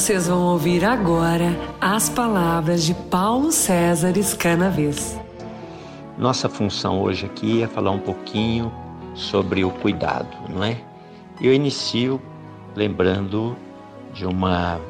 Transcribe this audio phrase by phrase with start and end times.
[0.00, 5.20] Vocês vão ouvir agora as palavras de Paulo César Escanaves.
[6.16, 8.72] Nossa função hoje aqui é falar um pouquinho
[9.14, 10.80] sobre o cuidado, não é?
[11.38, 12.18] Eu inicio
[12.74, 13.54] lembrando
[14.14, 14.80] de uma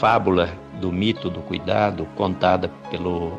[0.00, 0.48] fábula
[0.80, 3.38] do mito do cuidado contada pelo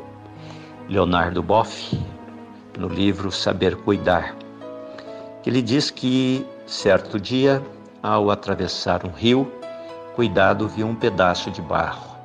[0.87, 1.99] Leonardo Boff
[2.79, 4.33] no livro Saber Cuidar.
[5.45, 7.61] Ele diz que certo dia,
[8.01, 9.56] ao atravessar um rio,
[10.17, 12.17] Cuidado viu um pedaço de barro.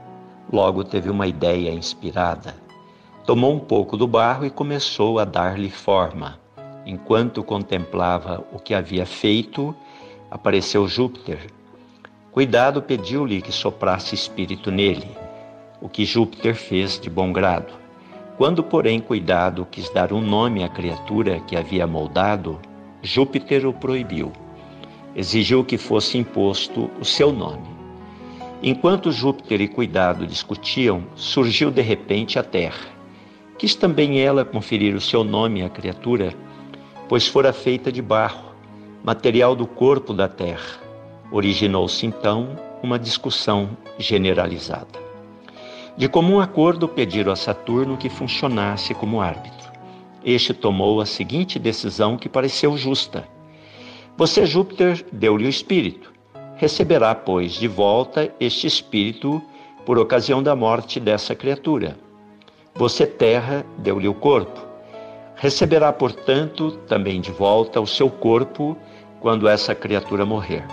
[0.50, 2.54] Logo teve uma ideia inspirada.
[3.26, 6.41] Tomou um pouco do barro e começou a dar-lhe forma.
[6.86, 9.76] Enquanto contemplava o que havia feito,
[10.31, 11.50] apareceu Júpiter.
[12.31, 15.10] Cuidado pediu-lhe que soprasse espírito nele,
[15.78, 17.75] o que Júpiter fez de bom grado.
[18.38, 22.58] Quando, porém, Cuidado quis dar um nome à criatura que havia moldado,
[23.02, 24.32] Júpiter o proibiu.
[25.14, 27.72] Exigiu que fosse imposto o seu nome.
[28.65, 32.93] Enquanto Júpiter e Cuidado discutiam, surgiu de repente a Terra.
[33.59, 36.33] Quis também ela conferir o seu nome à criatura,
[37.09, 38.55] pois fora feita de barro,
[39.03, 40.81] material do corpo da Terra.
[41.33, 45.00] Originou-se então uma discussão generalizada.
[45.97, 49.73] De comum acordo, pediram a Saturno que funcionasse como árbitro.
[50.25, 53.27] Este tomou a seguinte decisão que pareceu justa.
[54.17, 56.12] Você, Júpiter, deu-lhe o espírito.
[56.62, 59.43] Receberá, pois, de volta este espírito
[59.84, 61.99] por ocasião da morte dessa criatura.
[62.77, 64.65] Você, Terra, deu-lhe o corpo.
[65.34, 68.77] Receberá, portanto, também de volta o seu corpo
[69.19, 70.65] quando essa criatura morrer.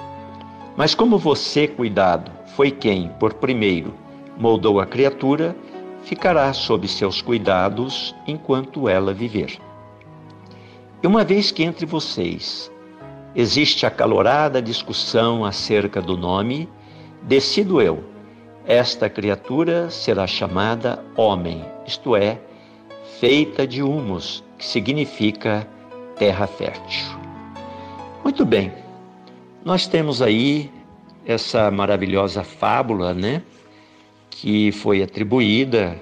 [0.77, 3.91] Mas como você, cuidado, foi quem, por primeiro,
[4.37, 5.55] moldou a criatura,
[6.03, 9.57] ficará sob seus cuidados enquanto ela viver.
[11.01, 12.71] E uma vez que entre vocês
[13.35, 16.69] existe acalorada discussão acerca do nome,
[17.21, 18.03] decido eu,
[18.65, 22.39] esta criatura será chamada homem, isto é,
[23.19, 25.67] feita de humus, que significa
[26.17, 27.07] terra fértil.
[28.23, 28.71] Muito bem,
[29.63, 30.71] nós temos aí
[31.25, 33.41] essa maravilhosa fábula, né?
[34.29, 35.99] que foi atribuída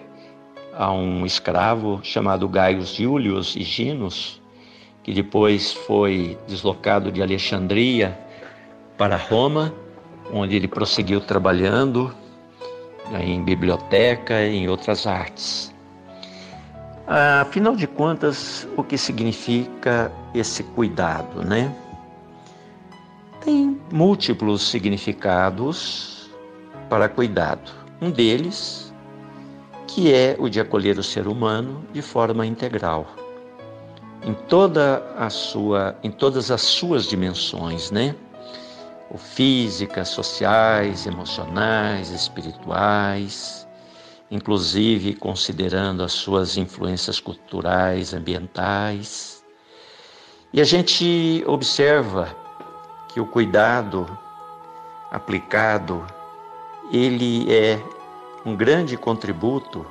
[0.75, 4.39] a um escravo chamado Gaius Julius Higinus,
[5.07, 8.19] que depois foi deslocado de Alexandria
[8.97, 9.73] para Roma,
[10.33, 12.13] onde ele prosseguiu trabalhando
[13.09, 15.73] né, em biblioteca e em outras artes.
[17.07, 21.73] Afinal de contas, o que significa esse cuidado, né?
[23.45, 26.29] Tem múltiplos significados
[26.89, 27.71] para cuidado.
[28.01, 28.93] Um deles,
[29.87, 33.07] que é o de acolher o ser humano de forma integral,
[34.23, 38.15] em toda a sua, em todas as suas dimensões, né?
[39.17, 43.65] Físicas, sociais, emocionais, espirituais.
[44.29, 49.43] inclusive considerando as suas influências culturais, ambientais.
[50.51, 52.35] E a gente observa
[53.07, 54.05] que o cuidado
[55.11, 56.05] aplicado,
[56.91, 57.81] ele é
[58.45, 59.85] um grande contributo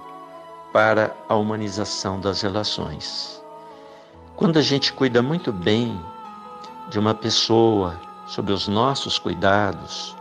[0.72, 3.35] para a humanização das relações.
[4.36, 5.98] Quando a gente cuida muito bem
[6.90, 10.14] de uma pessoa, sob os nossos cuidados,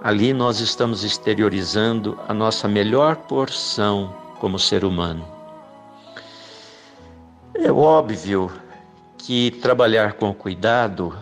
[0.00, 5.26] ali nós estamos exteriorizando a nossa melhor porção como ser humano.
[7.54, 8.52] É óbvio
[9.18, 11.18] que trabalhar com cuidado,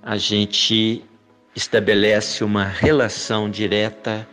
[0.00, 1.04] a gente
[1.52, 4.26] estabelece uma relação direta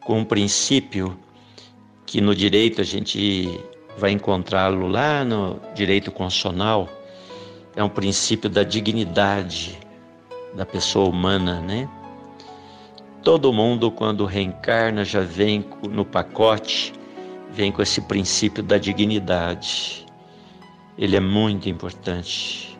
[0.00, 1.18] com um princípio
[2.04, 3.58] que no direito a gente
[3.98, 6.88] vai encontrá-lo lá no direito constitucional,
[7.74, 9.78] é um princípio da dignidade
[10.54, 11.88] da pessoa humana, né?
[13.22, 16.92] Todo mundo, quando reencarna, já vem no pacote,
[17.50, 20.06] vem com esse princípio da dignidade.
[20.96, 22.78] Ele é muito importante,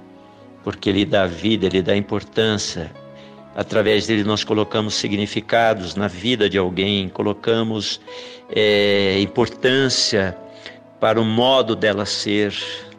[0.64, 2.90] porque ele dá vida, ele dá importância.
[3.54, 8.00] Através dele, nós colocamos significados na vida de alguém, colocamos
[8.48, 10.36] é, importância
[11.00, 12.54] para o modo dela ser,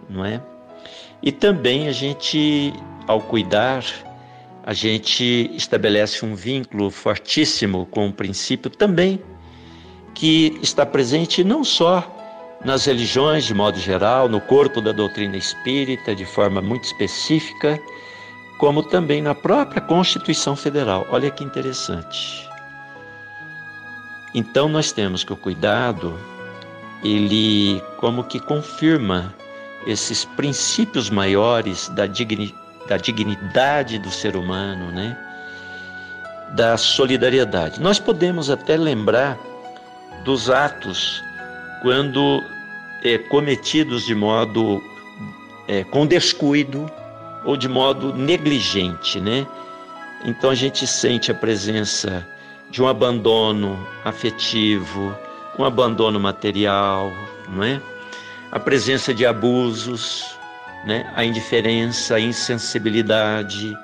[0.10, 0.42] não é?
[1.22, 2.74] E também a gente,
[3.07, 3.84] ao cuidar,
[4.63, 9.22] a gente estabelece um vínculo fortíssimo com o princípio também
[10.13, 12.16] que está presente não só
[12.63, 17.80] nas religiões de modo geral, no corpo da doutrina espírita de forma muito específica,
[18.57, 21.07] como também na própria Constituição Federal.
[21.10, 22.48] Olha que interessante.
[24.36, 26.19] Então nós temos que o cuidado
[27.04, 29.34] ele como que confirma
[29.88, 32.54] esses princípios maiores da, digni,
[32.88, 35.18] da dignidade do ser humano, né?
[36.51, 37.80] da solidariedade.
[37.80, 39.38] Nós podemos até lembrar
[40.24, 41.24] dos atos
[41.81, 42.44] quando
[43.04, 44.81] é, cometidos de modo
[45.68, 46.92] é, com descuido
[47.45, 49.48] ou de modo negligente, né?
[50.25, 52.28] Então a gente sente a presença
[52.69, 55.16] de um abandono afetivo,
[55.59, 57.11] um abandono material,
[57.50, 57.81] não é?
[58.50, 60.38] A presença de abusos,
[60.85, 61.11] né?
[61.15, 63.77] A indiferença, a insensibilidade,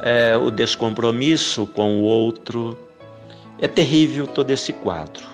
[0.00, 2.78] é, o descompromisso com o outro.
[3.58, 5.24] É terrível todo esse quadro.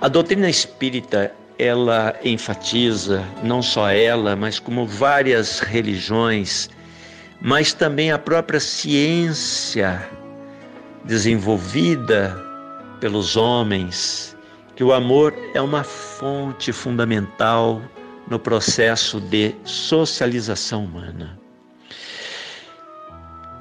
[0.00, 6.68] A doutrina espírita ela enfatiza não só ela, mas como várias religiões,
[7.40, 10.06] mas também a própria ciência
[11.04, 12.49] desenvolvida
[13.00, 14.36] pelos homens,
[14.76, 17.82] que o amor é uma fonte fundamental
[18.28, 21.38] no processo de socialização humana.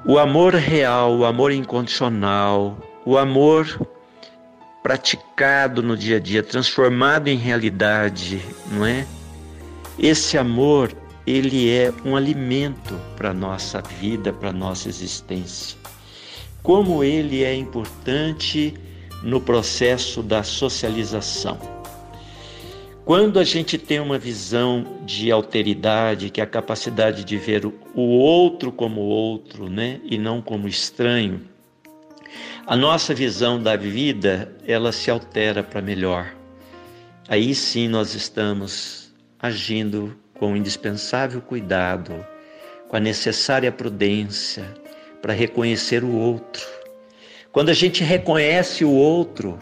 [0.05, 3.79] O amor real, o amor incondicional, o amor
[4.81, 9.05] praticado no dia a dia, transformado em realidade, não é?
[9.97, 10.91] Esse amor,
[11.27, 15.77] ele é um alimento para nossa vida, para nossa existência.
[16.63, 18.73] Como ele é importante
[19.23, 21.59] no processo da socialização.
[23.05, 28.01] Quando a gente tem uma visão de alteridade, que é a capacidade de ver o
[28.01, 31.41] outro como outro, né, e não como estranho,
[32.67, 36.31] a nossa visão da vida, ela se altera para melhor.
[37.27, 42.13] Aí sim nós estamos agindo com indispensável cuidado,
[42.87, 44.65] com a necessária prudência
[45.19, 46.78] para reconhecer o outro.
[47.59, 49.59] Quando a gente reconhece o outro,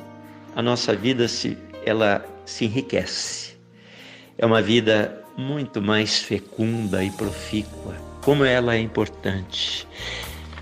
[0.56, 3.56] a nossa vida se ela se enriquece.
[4.38, 7.96] É uma vida muito mais fecunda e profícua.
[8.22, 9.88] Como ela é importante.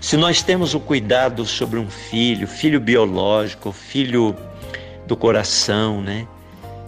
[0.00, 4.34] Se nós temos o cuidado sobre um filho, filho biológico, filho
[5.06, 6.26] do coração, né?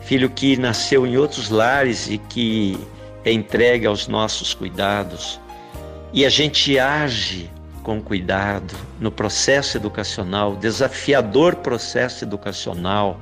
[0.00, 2.78] Filho que nasceu em outros lares e que
[3.22, 5.38] é entregue aos nossos cuidados,
[6.10, 7.50] e a gente age
[7.88, 13.18] com cuidado no processo educacional, desafiador processo educacional,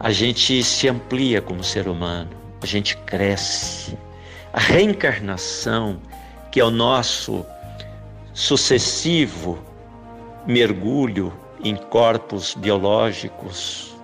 [0.00, 2.30] a gente se amplia como ser humano,
[2.62, 3.98] a gente cresce.
[4.50, 6.00] A reencarnação,
[6.50, 7.44] que é o nosso
[8.32, 9.58] sucessivo
[10.46, 11.30] mergulho
[11.62, 13.94] em corpos biológicos,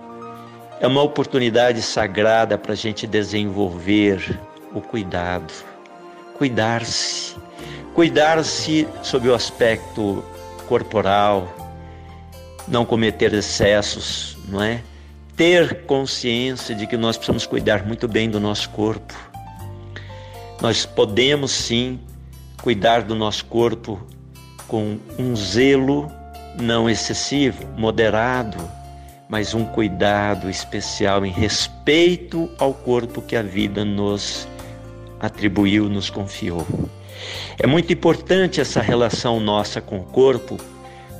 [0.79, 4.39] é uma oportunidade sagrada para a gente desenvolver
[4.71, 5.51] o cuidado,
[6.37, 7.35] cuidar-se,
[7.93, 10.23] cuidar-se sob o aspecto
[10.67, 11.47] corporal,
[12.67, 14.81] não cometer excessos, não é?
[15.35, 19.13] ter consciência de que nós precisamos cuidar muito bem do nosso corpo.
[20.61, 21.99] Nós podemos sim
[22.61, 23.99] cuidar do nosso corpo
[24.67, 26.11] com um zelo
[26.59, 28.57] não excessivo, moderado,
[29.27, 34.47] mas um cuidado especial em respeito ao corpo que a vida nos
[35.23, 36.67] atribuiu, nos confiou.
[37.57, 40.57] É muito importante essa relação nossa com o corpo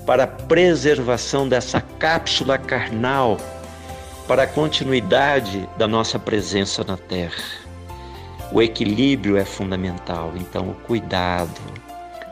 [0.06, 3.38] para a preservação dessa cápsula carnal,
[4.28, 7.42] para a continuidade da nossa presença na Terra.
[8.52, 11.62] O equilíbrio é fundamental, então o cuidado.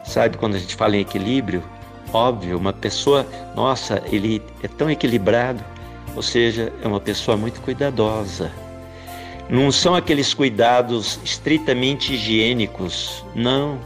[0.04, 1.64] Sabe quando a gente fala em equilíbrio?
[2.12, 3.26] Óbvio, uma pessoa,
[3.56, 5.64] nossa, ele é tão equilibrado,
[6.14, 8.52] ou seja, é uma pessoa muito cuidadosa.
[9.52, 13.78] Não são aqueles cuidados estritamente higiênicos, não.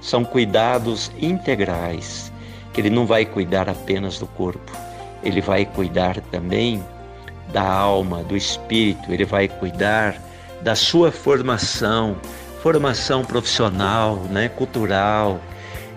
[0.00, 2.32] São cuidados integrais,
[2.72, 4.70] que ele não vai cuidar apenas do corpo,
[5.24, 6.80] ele vai cuidar também
[7.52, 10.14] da alma, do espírito, ele vai cuidar
[10.62, 12.16] da sua formação,
[12.62, 15.40] formação profissional, né, cultural,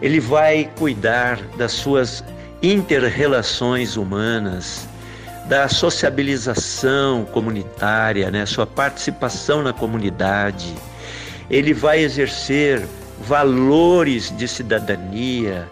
[0.01, 2.23] ele vai cuidar das suas
[2.63, 4.87] interrelações humanas,
[5.45, 10.73] da sociabilização comunitária, né, sua participação na comunidade.
[11.49, 12.87] Ele vai exercer
[13.19, 15.69] valores de cidadania.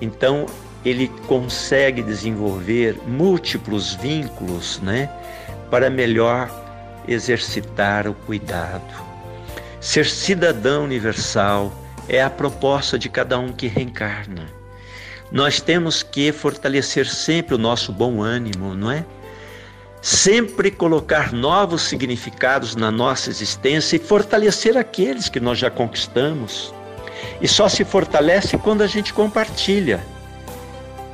[0.00, 0.46] Então,
[0.84, 5.08] ele consegue desenvolver múltiplos vínculos, né,
[5.70, 6.50] para melhor
[7.06, 9.12] exercitar o cuidado.
[9.80, 11.72] Ser cidadão universal
[12.08, 14.61] é a proposta de cada um que reencarna.
[15.32, 19.04] Nós temos que fortalecer sempre o nosso bom ânimo, não é?
[20.00, 26.74] Sempre colocar novos significados na nossa existência e fortalecer aqueles que nós já conquistamos.
[27.40, 30.04] E só se fortalece quando a gente compartilha.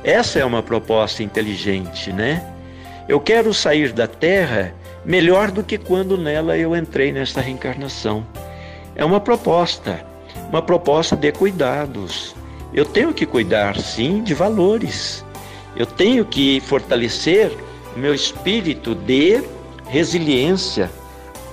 [0.03, 2.53] Essa é uma proposta inteligente, né?
[3.07, 4.73] Eu quero sair da Terra
[5.05, 8.25] melhor do que quando nela eu entrei nesta reencarnação.
[8.95, 10.09] É uma proposta
[10.49, 12.35] uma proposta de cuidados.
[12.73, 15.25] Eu tenho que cuidar, sim, de valores.
[15.75, 17.51] Eu tenho que fortalecer
[17.95, 19.43] o meu espírito de
[19.87, 20.89] resiliência.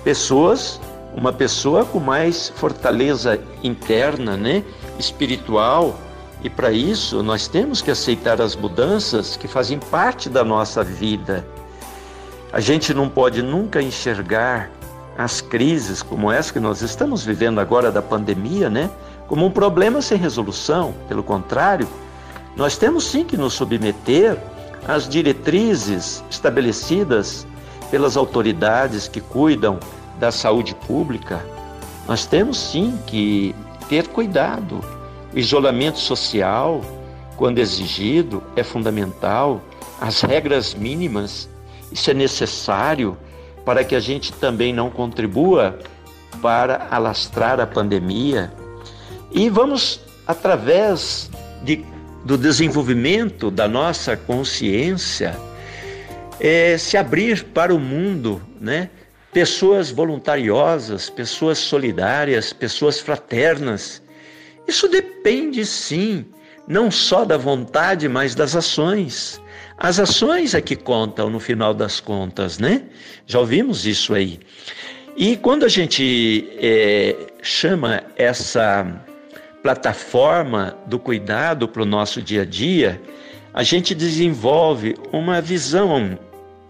[0.04, 0.80] Pessoas,
[1.14, 4.62] uma pessoa com mais fortaleza interna, né,
[4.98, 5.98] espiritual,
[6.42, 11.46] e para isso nós temos que aceitar as mudanças que fazem parte da nossa vida.
[12.52, 14.70] A gente não pode nunca enxergar
[15.16, 18.90] as crises como essa que nós estamos vivendo agora da pandemia, né?
[19.28, 20.94] Como um problema sem resolução.
[21.08, 21.88] Pelo contrário,
[22.56, 24.38] nós temos sim que nos submeter
[24.86, 27.46] às diretrizes estabelecidas
[27.90, 29.78] pelas autoridades que cuidam
[30.18, 31.44] da saúde pública.
[32.06, 33.54] Nós temos sim que
[33.88, 34.80] ter cuidado.
[35.34, 36.80] O isolamento social,
[37.36, 39.60] quando exigido, é fundamental.
[40.00, 41.48] As regras mínimas,
[41.90, 43.16] isso é necessário
[43.64, 45.78] para que a gente também não contribua
[46.40, 48.52] para alastrar a pandemia.
[49.32, 51.30] E vamos, através
[51.62, 51.84] de,
[52.24, 55.36] do desenvolvimento da nossa consciência,
[56.40, 58.90] é, se abrir para o mundo, né?
[59.32, 64.02] Pessoas voluntariosas, pessoas solidárias, pessoas fraternas.
[64.66, 66.24] Isso depende, sim,
[66.66, 69.40] não só da vontade, mas das ações.
[69.76, 72.82] As ações é que contam no final das contas, né?
[73.26, 74.40] Já ouvimos isso aí.
[75.16, 79.05] E quando a gente é, chama essa
[79.66, 83.02] plataforma do cuidado para o nosso dia a dia,
[83.52, 86.16] a gente desenvolve uma visão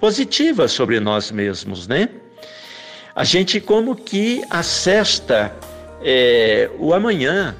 [0.00, 2.08] positiva sobre nós mesmos, né?
[3.14, 5.54] A gente como que acesta
[6.02, 7.54] é, o amanhã.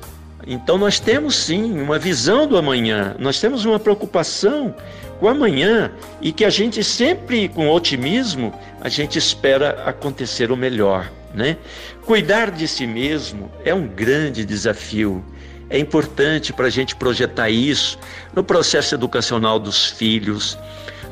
[0.46, 4.74] Então nós temos sim uma visão do amanhã, nós temos uma preocupação
[5.20, 11.12] com amanhã e que a gente sempre, com otimismo, a gente espera acontecer o melhor,
[11.36, 11.58] né?
[12.04, 15.22] Cuidar de si mesmo é um grande desafio.
[15.68, 17.98] É importante para a gente projetar isso
[18.34, 20.58] no processo educacional dos filhos,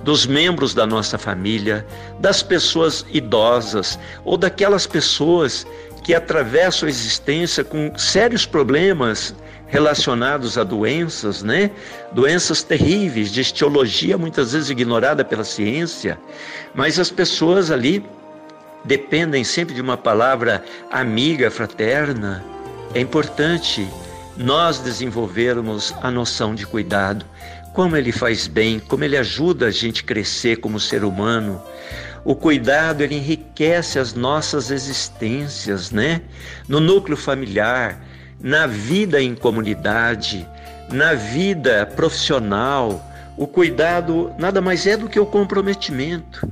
[0.03, 1.87] dos membros da nossa família,
[2.21, 5.67] das pessoas idosas ou daquelas pessoas
[6.03, 9.35] que atravessam a existência com sérios problemas
[9.67, 11.71] relacionados a doenças, né?
[12.13, 16.19] Doenças terríveis, de estiologia muitas vezes ignorada pela ciência,
[16.75, 18.05] mas as pessoas ali
[18.85, 22.45] dependem sempre de uma palavra amiga, fraterna.
[22.95, 23.89] É importante
[24.37, 27.25] nós desenvolvermos a noção de cuidado,
[27.73, 31.61] como ele faz bem, como ele ajuda a gente crescer como ser humano.
[32.25, 36.23] O cuidado ele enriquece as nossas existências, né?
[36.69, 38.01] No núcleo familiar,
[38.41, 40.49] na vida em comunidade,
[40.91, 43.05] na vida profissional,
[43.37, 46.49] o cuidado nada mais é do que o comprometimento.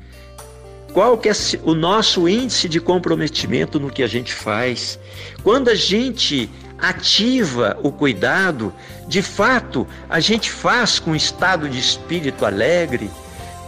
[0.92, 1.32] Qual que é
[1.62, 4.98] o nosso índice de comprometimento no que a gente faz?
[5.42, 8.74] Quando a gente ativa o cuidado,
[9.08, 13.10] de fato, a gente faz com um estado de espírito alegre,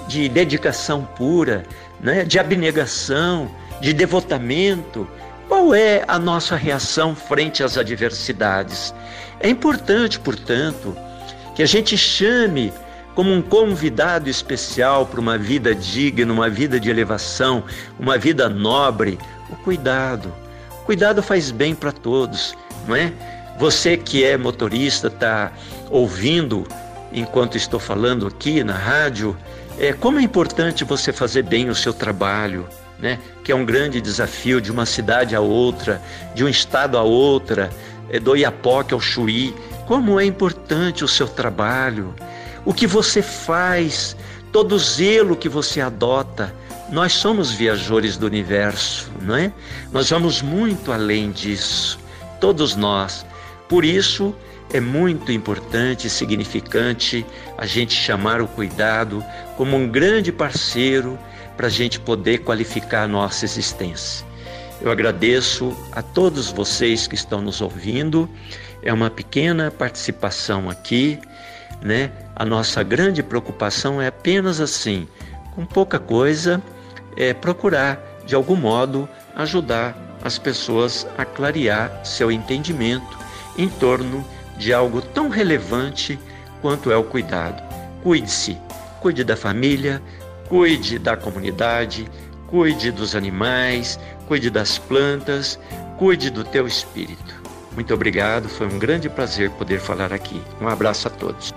[0.06, 1.64] de dedicação pura,
[1.98, 2.24] né?
[2.24, 3.50] de abnegação,
[3.80, 5.08] de devotamento.
[5.48, 8.94] Qual é a nossa reação frente às adversidades?
[9.40, 10.94] É importante, portanto,
[11.54, 12.70] que a gente chame
[13.14, 17.64] como um convidado especial para uma vida digna, uma vida de elevação,
[17.98, 19.18] uma vida nobre,
[19.50, 20.32] o cuidado.
[20.80, 22.56] O cuidado faz bem para todos,
[22.86, 23.12] não é?
[23.58, 25.52] Você que é motorista está
[25.90, 26.66] ouvindo
[27.12, 29.36] enquanto estou falando aqui na rádio,
[29.78, 32.66] é como é importante você fazer bem o seu trabalho,
[32.98, 33.18] né?
[33.44, 36.02] Que é um grande desafio de uma cidade a outra,
[36.34, 37.70] de um estado a outra,
[38.10, 39.54] é, do Iapoque ao Chuí.
[39.86, 42.14] Como é importante o seu trabalho,
[42.64, 44.16] o que você faz,
[44.52, 46.54] todo zelo que você adota.
[46.90, 49.52] Nós somos viajores do universo, não é?
[49.92, 51.98] Nós vamos muito além disso,
[52.40, 53.24] todos nós.
[53.68, 54.34] Por isso,
[54.72, 57.24] é muito importante e significante
[57.56, 59.24] a gente chamar o cuidado
[59.56, 61.18] como um grande parceiro
[61.56, 64.26] para a gente poder qualificar a nossa existência.
[64.80, 68.28] Eu agradeço a todos vocês que estão nos ouvindo.
[68.82, 71.18] É uma pequena participação aqui,
[71.80, 72.10] né?
[72.36, 75.06] A nossa grande preocupação é apenas assim,
[75.54, 76.60] com pouca coisa,
[77.16, 83.18] é procurar de algum modo ajudar as pessoas a clarear seu entendimento
[83.56, 84.24] em torno
[84.56, 86.18] de algo tão relevante
[86.60, 87.62] quanto é o cuidado.
[88.02, 88.58] Cuide-se,
[89.00, 90.02] cuide da família,
[90.48, 92.08] cuide da comunidade,
[92.48, 95.58] cuide dos animais, cuide das plantas,
[95.98, 97.42] cuide do teu espírito.
[97.74, 100.40] Muito obrigado, foi um grande prazer poder falar aqui.
[100.60, 101.52] Um abraço a todos.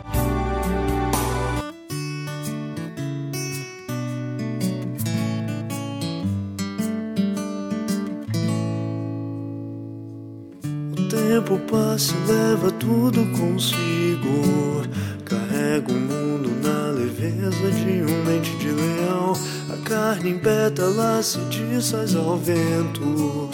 [11.07, 14.83] Tempo passa e leva tudo consigo.
[15.25, 19.33] Carrega o mundo na leveza de um mente de leão.
[19.71, 23.49] A carne em pétalas se desfaz ao vento.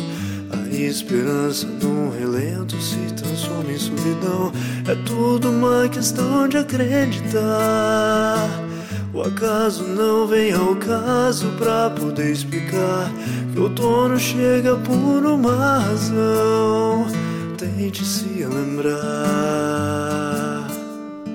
[0.52, 4.52] A esperança num relento se transforma em solidão.
[4.88, 8.50] É tudo uma questão de acreditar.
[9.14, 13.12] O acaso não vem ao caso pra poder explicar
[13.54, 17.23] que outono chega por uma razão
[17.64, 18.98] tente se lembrar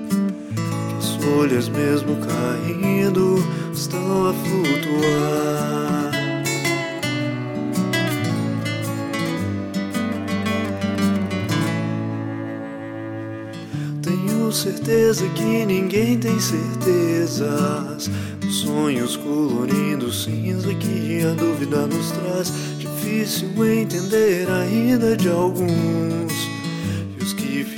[0.07, 6.11] que as folhas, mesmo caindo, estão a flutuar.
[14.03, 18.09] Tenho certeza que ninguém tem certezas.
[18.47, 26.18] Os sonhos colorindo cinza que a dúvida nos traz difícil entender ainda de alguns.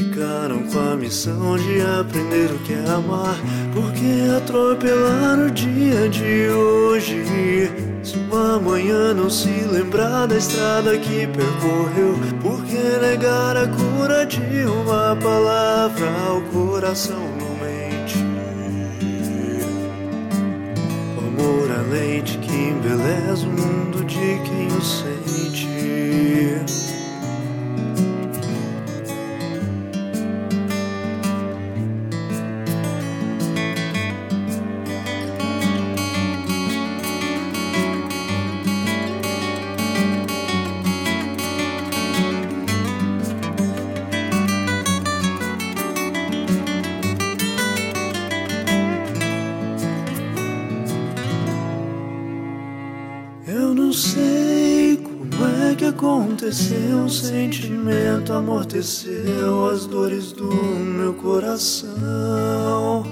[0.02, 3.36] Ficaram com a missão de aprender o que é amar,
[3.72, 7.24] porque atropelar o dia de hoje.
[8.02, 14.26] Se uma manhã não se lembrar da estrada que percorreu, por que negar a cura
[14.26, 18.18] de uma palavra ao coração não mente?
[21.16, 25.32] O amor a leite que embeleza o mundo de quem o sente.
[56.02, 56.98] Aconteceu.
[56.98, 63.06] Um sentimento amorteceu as dores do meu coração.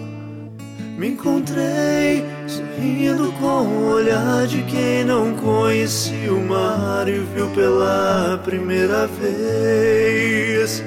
[0.97, 8.41] Me encontrei sorrindo com o olhar de quem não conhecia o mar e viu pela
[8.43, 10.83] primeira vez.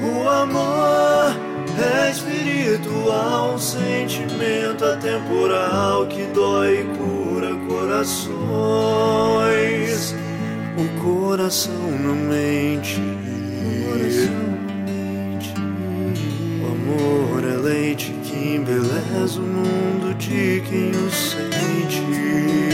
[0.00, 1.36] O amor
[1.76, 8.34] é espiritual, um sentimento atemporal que dói e cura corações.
[11.04, 12.98] Coração não mente.
[16.62, 22.73] O amor é leite que embeleza o mundo de quem o sente.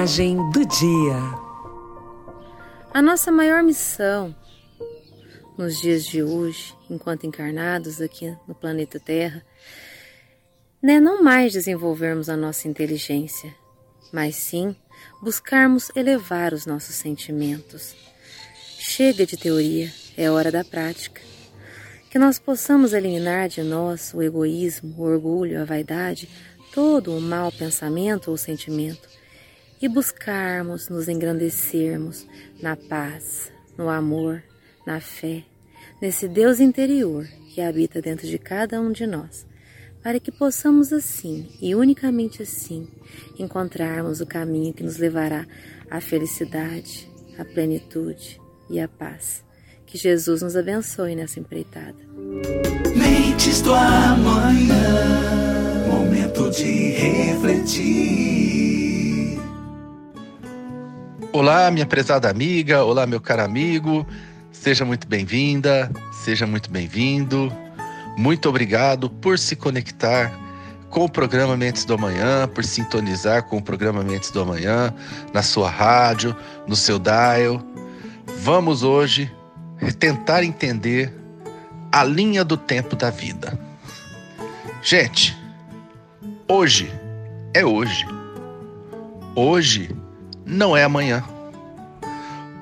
[0.00, 1.14] Mensagem do dia.
[2.90, 4.34] A nossa maior missão
[5.58, 9.44] nos dias de hoje, enquanto encarnados aqui no planeta Terra,
[10.82, 13.54] né, não mais desenvolvermos a nossa inteligência,
[14.10, 14.74] mas sim
[15.20, 17.94] buscarmos elevar os nossos sentimentos.
[18.78, 21.20] Chega de teoria, é hora da prática.
[22.10, 26.26] Que nós possamos eliminar de nós o egoísmo, o orgulho, a vaidade,
[26.72, 29.09] todo o mau pensamento ou sentimento
[29.80, 32.26] e buscarmos nos engrandecermos
[32.60, 34.42] na paz, no amor,
[34.86, 35.44] na fé,
[36.00, 39.46] nesse Deus interior que habita dentro de cada um de nós,
[40.02, 42.88] para que possamos assim e unicamente assim
[43.38, 45.46] encontrarmos o caminho que nos levará
[45.90, 49.44] à felicidade, à plenitude e à paz.
[49.86, 51.98] Que Jesus nos abençoe nessa empreitada.
[52.96, 54.76] Mentes do amanhã,
[55.88, 58.89] momento de refletir.
[61.32, 64.04] Olá, minha prezada amiga, olá, meu caro amigo.
[64.50, 65.88] Seja muito bem-vinda,
[66.24, 67.52] seja muito bem-vindo.
[68.16, 70.32] Muito obrigado por se conectar
[70.88, 74.92] com o programa Mentes do Amanhã, por sintonizar com o programa Mentes do Amanhã
[75.32, 76.34] na sua rádio,
[76.66, 77.62] no seu dial.
[78.40, 79.32] Vamos hoje
[80.00, 81.14] tentar entender
[81.92, 83.56] a linha do tempo da vida.
[84.82, 85.38] Gente,
[86.48, 86.90] hoje
[87.54, 88.04] é hoje.
[89.36, 89.94] Hoje
[90.50, 91.22] não é amanhã.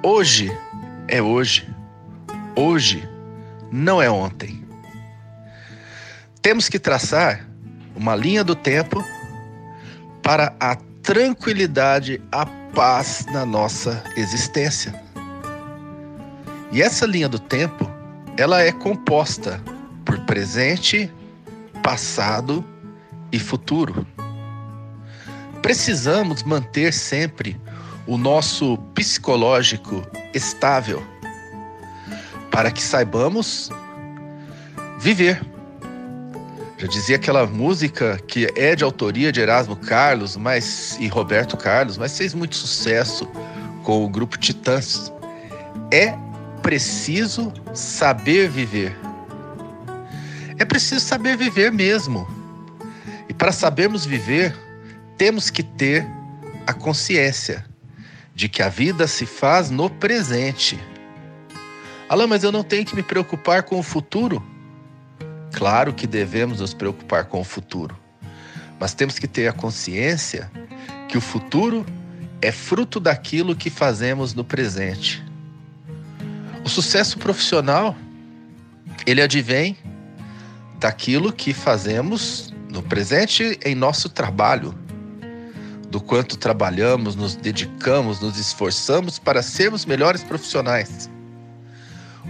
[0.03, 0.53] Hoje
[1.09, 1.67] é hoje.
[2.55, 3.09] Hoje
[3.73, 4.63] não é ontem.
[6.43, 7.49] Temos que traçar
[7.97, 9.03] uma linha do tempo
[10.23, 14.95] para a tranquilidade, a paz na nossa existência.
[16.71, 17.91] E essa linha do tempo,
[18.37, 19.61] ela é composta
[20.05, 21.11] por presente,
[21.83, 22.63] passado
[23.33, 24.07] e futuro.
[25.63, 27.59] Precisamos manter sempre
[28.09, 31.07] o nosso psicológico estável
[32.51, 33.71] para que saibamos
[34.99, 35.41] viver.
[36.79, 41.99] Já dizia aquela música que é de autoria de Erasmo Carlos mas, e Roberto Carlos,
[41.99, 43.27] mas fez muito sucesso
[43.85, 45.13] com o grupo Titãs.
[45.93, 46.15] É
[46.63, 48.97] preciso saber viver.
[50.59, 52.27] É preciso saber viver mesmo.
[53.29, 54.57] E para sabermos viver,
[55.19, 56.07] temos que ter
[56.67, 57.68] a consciência
[58.39, 60.79] de que a vida se faz no presente.
[62.09, 64.41] Alain, mas eu não tenho que me preocupar com o futuro?
[65.53, 67.99] Claro que devemos nos preocupar com o futuro,
[68.79, 70.49] mas temos que ter a consciência
[71.09, 71.85] que o futuro
[72.41, 75.21] é fruto daquilo que fazemos no presente.
[76.65, 77.97] O sucesso profissional,
[79.05, 79.77] ele advém
[80.79, 84.79] daquilo que fazemos no presente em nosso trabalho,
[85.91, 91.11] do quanto trabalhamos, nos dedicamos, nos esforçamos para sermos melhores profissionais.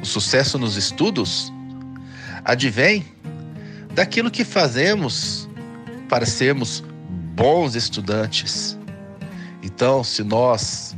[0.00, 1.52] O sucesso nos estudos
[2.44, 3.04] advém
[3.94, 5.48] daquilo que fazemos
[6.08, 6.84] para sermos
[7.34, 8.78] bons estudantes.
[9.62, 10.96] Então, se nós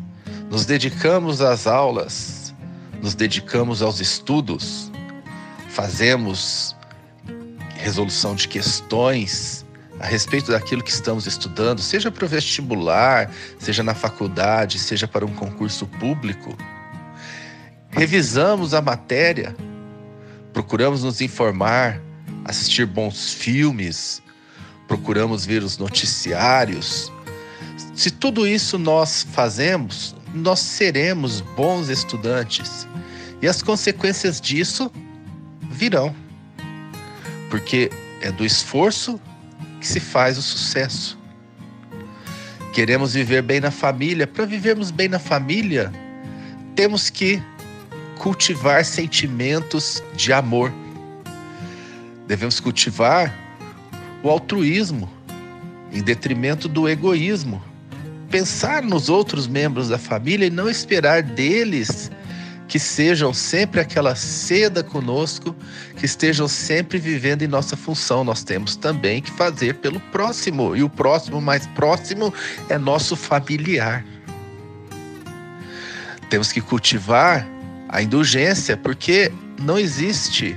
[0.50, 2.54] nos dedicamos às aulas,
[3.00, 4.90] nos dedicamos aos estudos,
[5.70, 6.76] fazemos
[7.76, 9.59] resolução de questões
[10.00, 15.26] a respeito daquilo que estamos estudando, seja para o vestibular, seja na faculdade, seja para
[15.26, 16.56] um concurso público.
[17.90, 19.54] Revisamos a matéria,
[20.54, 22.00] procuramos nos informar,
[22.46, 24.22] assistir bons filmes,
[24.88, 27.12] procuramos ver os noticiários.
[27.94, 32.88] Se tudo isso nós fazemos, nós seremos bons estudantes.
[33.42, 34.90] E as consequências disso
[35.70, 36.14] virão.
[37.50, 37.90] Porque
[38.22, 39.20] é do esforço
[39.80, 41.18] que se faz o sucesso.
[42.72, 44.26] Queremos viver bem na família.
[44.26, 45.90] Para vivermos bem na família,
[46.76, 47.42] temos que
[48.18, 50.72] cultivar sentimentos de amor.
[52.28, 53.34] Devemos cultivar
[54.22, 55.10] o altruísmo
[55.92, 57.60] em detrimento do egoísmo
[58.30, 62.10] pensar nos outros membros da família e não esperar deles
[62.70, 65.56] que sejam sempre aquela seda conosco,
[65.96, 68.22] que estejam sempre vivendo em nossa função.
[68.22, 72.32] Nós temos também que fazer pelo próximo, e o próximo mais próximo
[72.68, 74.04] é nosso familiar.
[76.30, 77.44] Temos que cultivar
[77.88, 80.56] a indulgência, porque não existe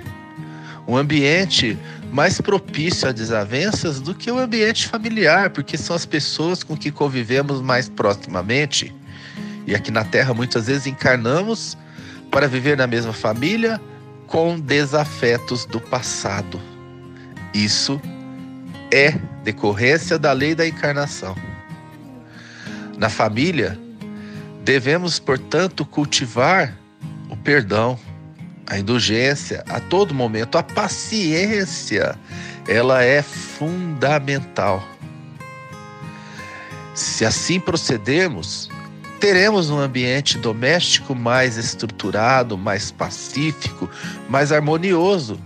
[0.87, 1.75] um ambiente
[2.11, 6.91] mais propício a desavenças do que o ambiente familiar, porque são as pessoas com que
[6.91, 8.93] convivemos mais proximamente.
[9.65, 11.75] E aqui na Terra muitas vezes encarnamos
[12.33, 13.79] para viver na mesma família
[14.25, 16.59] com desafetos do passado.
[17.53, 18.01] Isso
[18.91, 19.11] é
[19.43, 21.35] decorrência da lei da encarnação.
[22.97, 23.79] Na família,
[24.63, 26.75] devemos, portanto, cultivar
[27.29, 27.99] o perdão,
[28.65, 32.15] a indulgência a todo momento, a paciência,
[32.67, 34.83] ela é fundamental.
[36.95, 38.71] Se assim procedermos,
[39.23, 43.89] teremos um ambiente doméstico mais estruturado, mais pacífico,
[44.27, 45.39] mais harmonioso.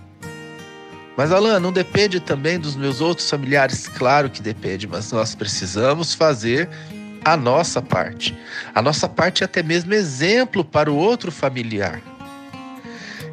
[1.15, 3.87] Mas, Alan, não depende também dos meus outros familiares?
[3.87, 6.67] Claro que depende, mas nós precisamos fazer
[7.23, 8.35] a nossa parte.
[8.73, 12.01] A nossa parte é até mesmo exemplo para o outro familiar.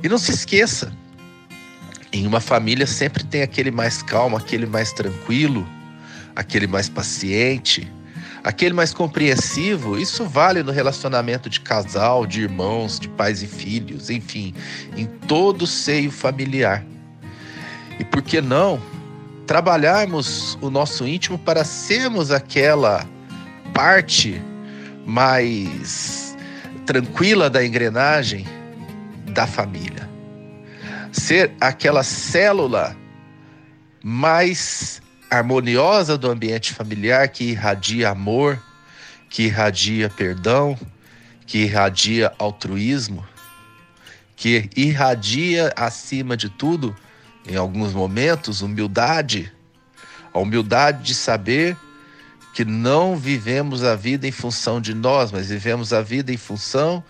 [0.03, 0.93] E não se esqueça,
[2.13, 5.67] em uma família sempre tem aquele mais calmo, aquele mais tranquilo,
[6.37, 7.91] aquele mais paciente,
[8.45, 9.99] aquele mais compreensivo.
[9.99, 14.55] Isso vale no relacionamento de casal, de irmãos, de pais e filhos, enfim,
[14.95, 16.85] em todo o seio familiar.
[17.99, 18.81] E por que não
[19.47, 23.07] trabalharmos o nosso íntimo para sermos aquela
[23.73, 24.41] parte
[25.07, 26.37] mais
[26.87, 28.47] tranquila da engrenagem
[29.33, 30.09] da família.
[31.13, 32.97] Ser aquela célula
[34.03, 35.01] mais
[35.35, 38.63] harmoniosa do ambiente familiar que irradia amor,
[39.29, 40.79] que irradia perdão,
[41.47, 43.27] que irradia altruísmo,
[44.37, 46.95] que irradia acima de tudo,
[47.47, 49.53] em alguns momentos, humildade,
[50.33, 51.77] a humildade de saber
[52.55, 57.03] que não vivemos a vida em função de nós, mas vivemos a vida em função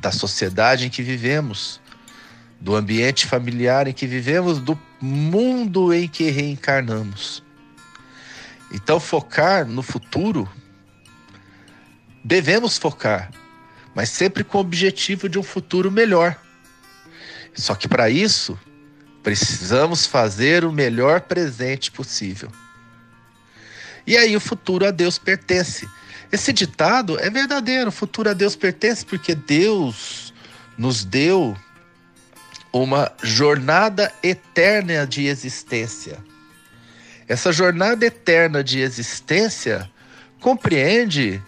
[0.00, 1.80] da sociedade em que vivemos,
[2.60, 7.42] do ambiente familiar em que vivemos, do mundo em que reencarnamos.
[8.72, 10.48] Então, focar no futuro,
[12.24, 13.30] devemos focar,
[13.94, 16.36] mas sempre com o objetivo de um futuro melhor.
[17.54, 18.58] Só que para isso,
[19.22, 22.50] precisamos fazer o melhor presente possível.
[24.06, 25.88] E aí o futuro a Deus pertence.
[26.30, 30.32] Esse ditado é verdadeiro, o futuro a Deus pertence porque Deus
[30.76, 31.56] nos deu
[32.72, 36.18] uma jornada eterna de existência.
[37.26, 39.90] Essa jornada eterna de existência
[40.40, 41.42] compreende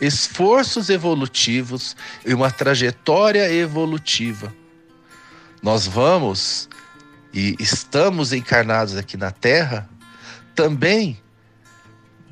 [0.00, 1.94] esforços evolutivos
[2.24, 4.52] e uma trajetória evolutiva.
[5.62, 6.68] Nós vamos
[7.34, 9.88] e estamos encarnados aqui na Terra
[10.54, 11.20] também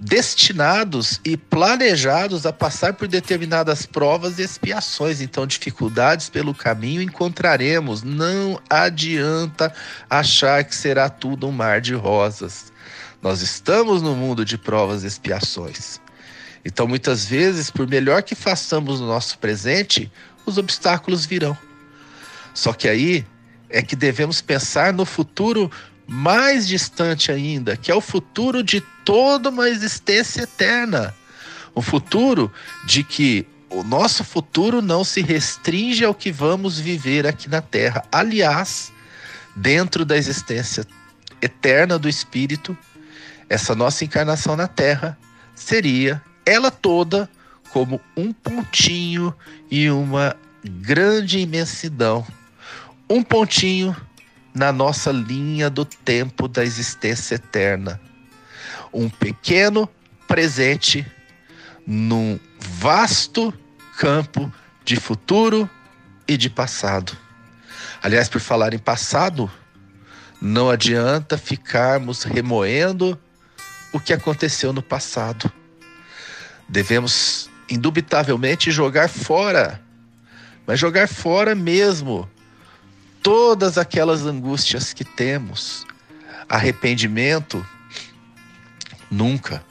[0.00, 5.20] destinados e planejados a passar por determinadas provas e expiações.
[5.20, 8.02] Então, dificuldades pelo caminho encontraremos.
[8.02, 9.72] Não adianta
[10.08, 12.72] achar que será tudo um mar de rosas.
[13.20, 16.00] Nós estamos no mundo de provas e expiações.
[16.64, 20.10] Então, muitas vezes, por melhor que façamos no nosso presente,
[20.46, 21.56] os obstáculos virão.
[22.54, 23.26] Só que aí
[23.68, 25.70] é que devemos pensar no futuro
[26.08, 31.14] mais distante ainda, que é o futuro de toda uma existência eterna.
[31.74, 32.50] O futuro
[32.86, 38.02] de que o nosso futuro não se restringe ao que vamos viver aqui na Terra.
[38.10, 38.90] Aliás,
[39.54, 40.86] dentro da existência
[41.42, 42.76] eterna do Espírito,
[43.46, 45.18] essa nossa encarnação na Terra
[45.54, 47.28] seria ela toda
[47.70, 49.34] como um pontinho
[49.70, 52.26] e uma grande imensidão.
[53.10, 53.94] Um pontinho
[54.58, 58.00] na nossa linha do tempo da existência eterna.
[58.92, 59.88] Um pequeno
[60.26, 61.06] presente
[61.86, 63.54] num vasto
[63.96, 64.52] campo
[64.84, 65.70] de futuro
[66.26, 67.16] e de passado.
[68.02, 69.50] Aliás, por falar em passado,
[70.40, 73.18] não adianta ficarmos remoendo
[73.92, 75.50] o que aconteceu no passado.
[76.68, 79.80] Devemos, indubitavelmente, jogar fora,
[80.66, 82.28] mas jogar fora mesmo
[83.22, 85.86] todas aquelas angústias que temos.
[86.48, 87.64] Arrependimento,
[89.10, 89.62] nunca.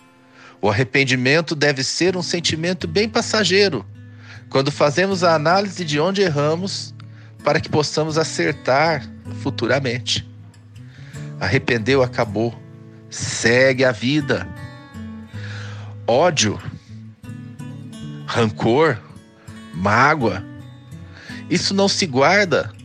[0.61, 3.85] O arrependimento deve ser um sentimento bem passageiro,
[4.49, 6.93] quando fazemos a análise de onde erramos,
[7.43, 9.07] para que possamos acertar
[9.41, 10.27] futuramente.
[11.39, 12.57] Arrependeu, acabou.
[13.09, 14.47] Segue a vida.
[16.05, 16.59] Ódio,
[18.25, 18.99] rancor,
[19.73, 20.43] mágoa,
[21.49, 22.76] isso não se guarda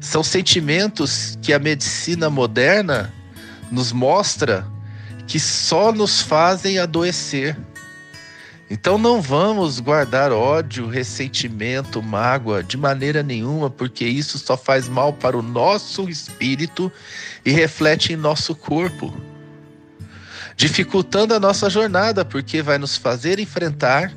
[0.00, 3.12] são sentimentos que a medicina moderna
[3.70, 4.66] nos mostra
[5.26, 7.56] que só nos fazem adoecer.
[8.68, 15.12] Então não vamos guardar ódio, ressentimento, mágoa de maneira nenhuma, porque isso só faz mal
[15.12, 16.90] para o nosso espírito
[17.44, 19.14] e reflete em nosso corpo,
[20.56, 24.12] dificultando a nossa jornada, porque vai nos fazer enfrentar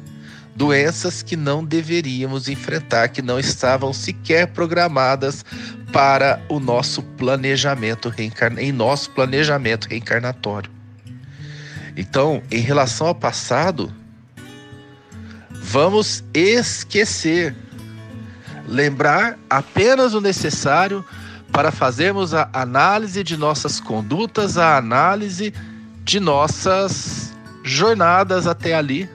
[0.56, 5.44] doenças que não deveríamos enfrentar, que não estavam sequer programadas
[5.92, 8.60] para o nosso planejamento reencarn...
[8.60, 10.72] em nosso planejamento reencarnatório.
[11.96, 13.94] Então, em relação ao passado,
[15.52, 17.56] vamos esquecer
[18.68, 21.06] lembrar apenas o necessário
[21.52, 25.54] para fazermos a análise de nossas condutas, a análise
[26.04, 27.32] de nossas
[27.64, 29.08] jornadas até ali,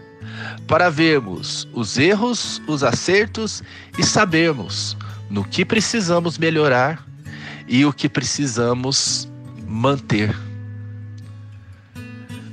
[0.69, 3.63] para vermos os erros, os acertos
[3.99, 4.97] e sabermos
[5.31, 7.05] no que precisamos melhorar
[7.67, 9.27] e o que precisamos
[9.67, 10.37] manter.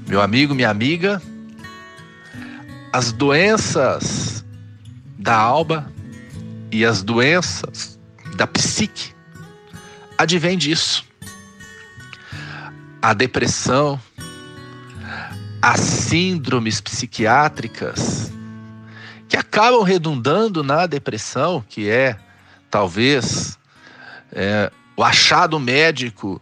[0.07, 1.21] Meu amigo, minha amiga,
[2.93, 4.45] as doenças
[5.19, 5.91] da alma
[6.71, 7.99] e as doenças
[8.37, 9.13] da psique
[10.17, 11.03] advêm disso.
[13.01, 13.99] A depressão,
[15.67, 18.31] as síndromes psiquiátricas
[19.27, 22.19] que acabam redundando na depressão, que é
[22.69, 23.57] talvez
[24.31, 26.39] é, o achado médico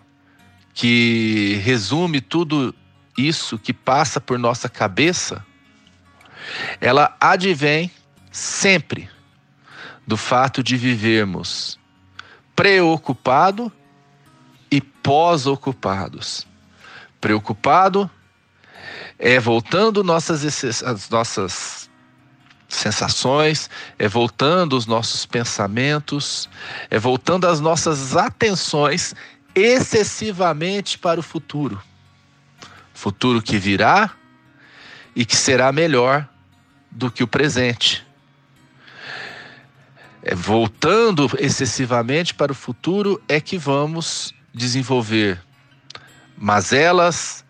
[0.74, 2.76] que resume tudo
[3.18, 5.46] isso que passa por nossa cabeça,
[6.82, 7.90] ela advém
[8.30, 9.10] sempre
[10.06, 11.80] do fato de vivermos
[12.54, 13.72] preocupado
[14.70, 16.46] e pós-ocupados.
[17.22, 18.12] Preocupado
[19.26, 20.44] é voltando nossas
[20.84, 21.90] as nossas
[22.68, 26.50] sensações, é voltando os nossos pensamentos,
[26.90, 29.16] é voltando as nossas atenções
[29.56, 31.82] excessivamente para o futuro.
[32.94, 34.12] Futuro que virá
[35.16, 36.28] e que será melhor
[36.92, 38.06] do que o presente.
[40.22, 45.42] É, voltando excessivamente para o futuro é que vamos desenvolver
[46.38, 47.43] mazelas,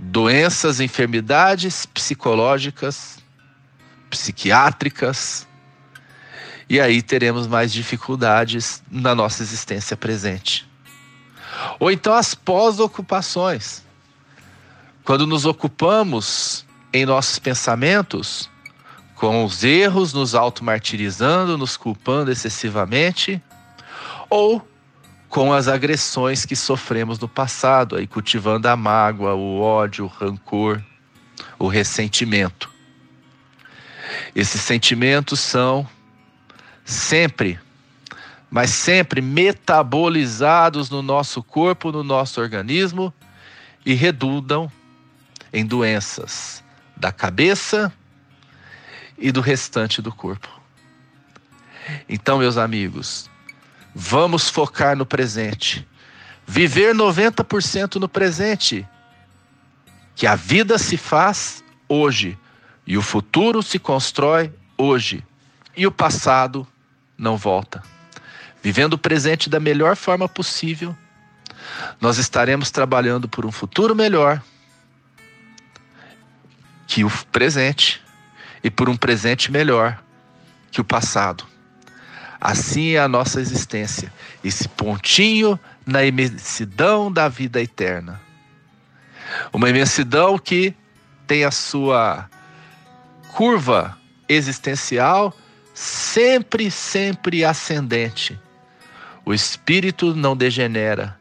[0.00, 3.18] doenças, enfermidades psicológicas,
[4.08, 5.46] psiquiátricas,
[6.68, 10.68] e aí teremos mais dificuldades na nossa existência presente.
[11.80, 13.82] Ou então as pós-ocupações.
[15.02, 18.50] Quando nos ocupamos em nossos pensamentos
[19.14, 23.42] com os erros, nos auto-martirizando, nos culpando excessivamente,
[24.30, 24.67] ou
[25.28, 30.82] com as agressões que sofremos no passado, aí cultivando a mágoa, o ódio, o rancor,
[31.58, 32.70] o ressentimento.
[34.34, 35.86] Esses sentimentos são
[36.84, 37.60] sempre,
[38.50, 43.12] mas sempre metabolizados no nosso corpo, no nosso organismo
[43.84, 44.70] e redundam
[45.52, 46.64] em doenças
[46.96, 47.92] da cabeça
[49.18, 50.48] e do restante do corpo.
[52.08, 53.30] Então, meus amigos,
[54.00, 55.86] vamos focar no presente.
[56.46, 58.86] Viver 90% no presente.
[60.14, 62.38] Que a vida se faz hoje
[62.86, 65.24] e o futuro se constrói hoje
[65.76, 66.66] e o passado
[67.16, 67.82] não volta.
[68.62, 70.96] Vivendo o presente da melhor forma possível,
[72.00, 74.40] nós estaremos trabalhando por um futuro melhor
[76.86, 78.00] que o presente
[78.62, 80.00] e por um presente melhor
[80.70, 81.57] que o passado.
[82.40, 84.12] Assim é a nossa existência,
[84.44, 88.20] esse pontinho na imensidão da vida eterna.
[89.52, 90.74] Uma imensidão que
[91.26, 92.28] tem a sua
[93.32, 93.98] curva
[94.28, 95.36] existencial
[95.74, 98.38] sempre, sempre ascendente.
[99.24, 101.18] O espírito não degenera,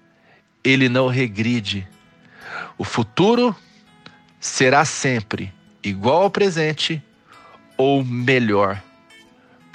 [0.64, 1.88] ele não regride.
[2.78, 3.56] O futuro
[4.40, 5.54] será sempre
[5.84, 7.04] igual ao presente
[7.78, 8.82] ou melhor,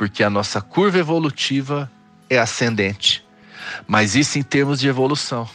[0.03, 1.89] porque a nossa curva evolutiva
[2.29, 3.25] é ascendente.
[3.87, 5.49] Mas isso em termos de evolução,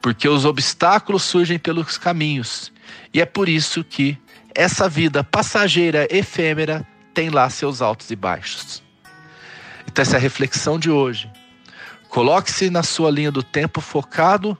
[0.00, 2.72] porque os obstáculos surgem pelos caminhos,
[3.12, 4.16] e é por isso que
[4.54, 8.82] essa vida passageira, efêmera, tem lá seus altos e baixos.
[9.86, 11.30] Então, essa é a reflexão de hoje.
[12.08, 14.56] Coloque-se na sua linha do tempo focado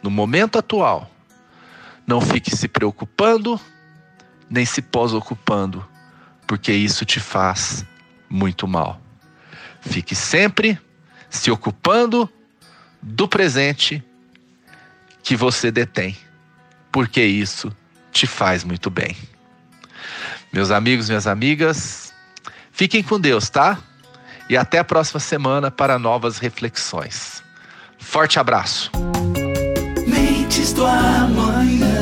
[0.00, 1.10] no momento atual.
[2.06, 3.60] Não fique se preocupando
[4.48, 5.84] nem se pós-ocupando,
[6.46, 7.84] porque isso te faz
[8.28, 9.00] muito mal.
[9.80, 10.78] Fique sempre
[11.30, 12.28] se ocupando
[13.00, 14.02] do presente
[15.22, 16.16] que você detém,
[16.90, 17.74] porque isso
[18.10, 19.16] te faz muito bem.
[20.52, 22.12] Meus amigos, minhas amigas,
[22.72, 23.78] fiquem com Deus, tá?
[24.48, 27.42] E até a próxima semana para novas reflexões.
[27.98, 28.90] Forte abraço.
[30.06, 31.98] Mentes do amanhã.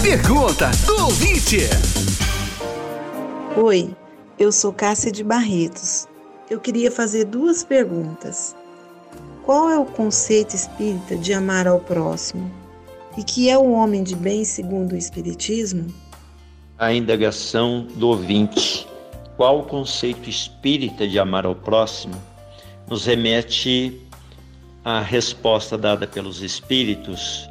[0.00, 1.58] Pergunta do ouvinte.
[3.56, 3.96] Oi,
[4.38, 6.08] eu sou Cássia de Barretos.
[6.50, 8.54] Eu queria fazer duas perguntas.
[9.44, 12.50] Qual é o conceito espírita de amar ao próximo?
[13.16, 15.86] E que é o homem de bem segundo o Espiritismo?
[16.78, 18.86] A indagação do ouvinte.
[19.36, 22.14] Qual o conceito espírita de amar ao próximo?
[22.88, 24.00] Nos remete
[24.84, 27.48] à resposta dada pelos espíritos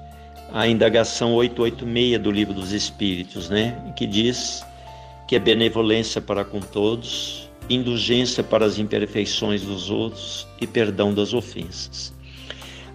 [0.54, 3.76] a indagação 886 do Livro dos Espíritos, né?
[3.96, 4.64] Que diz
[5.28, 11.34] que é benevolência para com todos, indulgência para as imperfeições dos outros e perdão das
[11.34, 12.14] ofensas.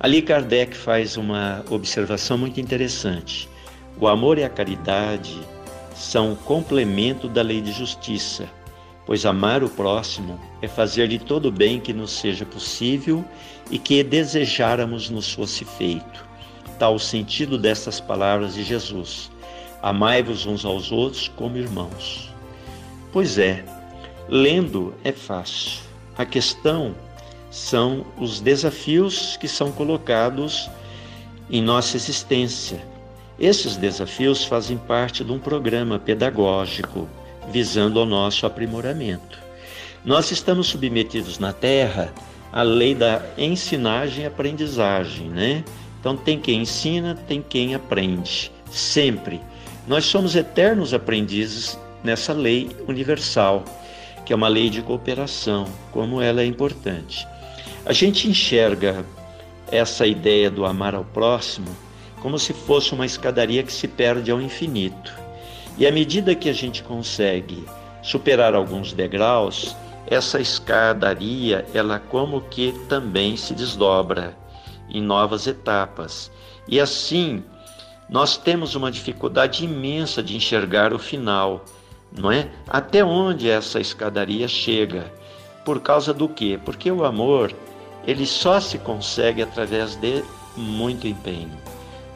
[0.01, 3.49] Ali Kardec faz uma observação muito interessante.
[4.01, 5.37] O amor e a caridade
[5.95, 8.49] são complemento da lei de justiça,
[9.05, 13.24] pois amar o próximo é fazer de todo o bem que nos seja possível
[13.70, 16.29] e que desejáramos nos fosse feito.
[16.79, 19.33] Tal o sentido dessas palavras de Jesus:
[19.83, 22.33] Amai-vos uns aos outros como irmãos.
[23.12, 23.64] Pois é,
[24.29, 25.81] lendo é fácil.
[26.16, 26.95] A questão
[27.51, 30.68] são os desafios que são colocados
[31.51, 32.85] em nossa existência.
[33.39, 37.09] Esses desafios fazem parte de um programa pedagógico
[37.51, 39.39] visando ao nosso aprimoramento.
[40.05, 42.12] Nós estamos submetidos na Terra
[42.53, 45.64] à lei da ensinagem e aprendizagem, né?
[46.01, 49.41] Então tem quem ensina, tem quem aprende, sempre.
[49.89, 53.64] Nós somos eternos aprendizes nessa lei universal,
[54.26, 57.26] que é uma lei de cooperação, como ela é importante.
[57.86, 59.03] A gente enxerga
[59.72, 61.74] essa ideia do amar ao próximo
[62.20, 65.11] como se fosse uma escadaria que se perde ao infinito.
[65.78, 67.64] E à medida que a gente consegue
[68.03, 69.74] superar alguns degraus,
[70.07, 74.36] essa escadaria, ela como que também se desdobra
[74.91, 76.30] em novas etapas.
[76.66, 77.43] E assim,
[78.09, 81.65] nós temos uma dificuldade imensa de enxergar o final,
[82.11, 82.49] não é?
[82.67, 85.13] Até onde essa escadaria chega?
[85.65, 86.59] Por causa do quê?
[86.65, 87.55] Porque o amor
[88.07, 90.25] ele só se consegue através de
[90.57, 91.59] muito empenho,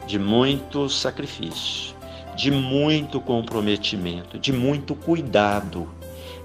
[0.07, 1.93] de muito sacrifício,
[2.35, 5.87] de muito comprometimento, de muito cuidado.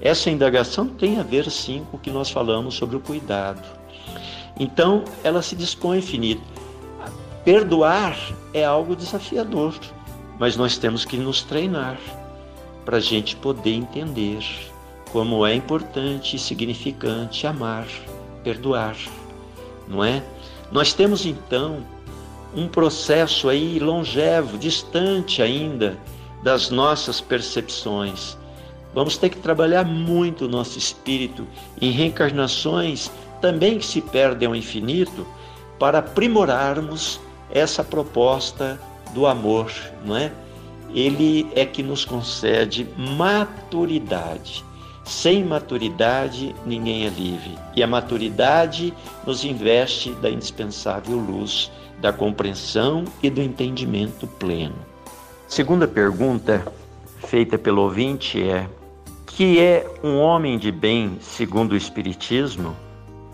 [0.03, 3.63] Essa indagação tem a ver sim com o que nós falamos sobre o cuidado.
[4.61, 6.58] Então, ela se dispõe infinito.
[7.49, 8.15] Perdoar
[8.53, 9.73] é algo desafiador,
[10.39, 11.99] mas nós temos que nos treinar
[12.85, 14.45] para a gente poder entender
[15.13, 17.87] como é importante e significante amar,
[18.45, 18.95] perdoar
[19.89, 20.23] não é?
[20.71, 21.79] Nós temos então
[22.55, 25.97] um processo aí longevo, distante ainda
[26.43, 28.37] das nossas percepções.
[28.93, 31.47] Vamos ter que trabalhar muito o nosso espírito
[31.81, 35.27] em reencarnações também que se perdem ao infinito
[35.79, 38.81] para aprimorarmos essa proposta
[39.13, 39.73] do amor,
[40.05, 40.33] não é?
[40.95, 44.65] Ele é que nos concede maturidade.
[45.05, 47.59] Sem maturidade, ninguém é livre.
[47.75, 48.93] E a maturidade
[49.27, 51.71] nos investe da indispensável luz
[52.01, 54.77] da compreensão e do entendimento pleno.
[55.47, 56.65] Segunda pergunta,
[57.27, 58.69] feita pelo ouvinte, é:
[59.27, 62.77] que é um homem de bem segundo o Espiritismo?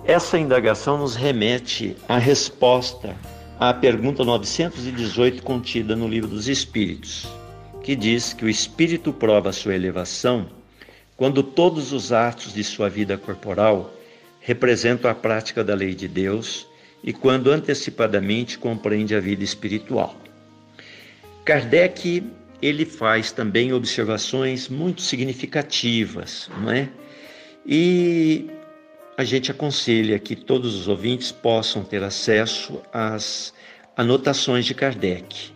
[0.04, 3.16] Essa indagação nos remete à resposta
[3.58, 7.26] à pergunta 918 contida no Livro dos Espíritos,
[7.82, 10.48] que diz que o espírito prova sua elevação
[11.16, 13.94] quando todos os atos de sua vida corporal
[14.40, 16.66] representam a prática da lei de Deus
[17.02, 20.16] e quando antecipadamente compreende a vida espiritual.
[21.44, 22.24] Kardec
[22.60, 26.88] ele faz também observações muito significativas, não é?
[27.66, 28.50] E
[29.16, 33.54] a gente aconselha que todos os ouvintes possam ter acesso às
[33.96, 35.52] anotações de Kardec.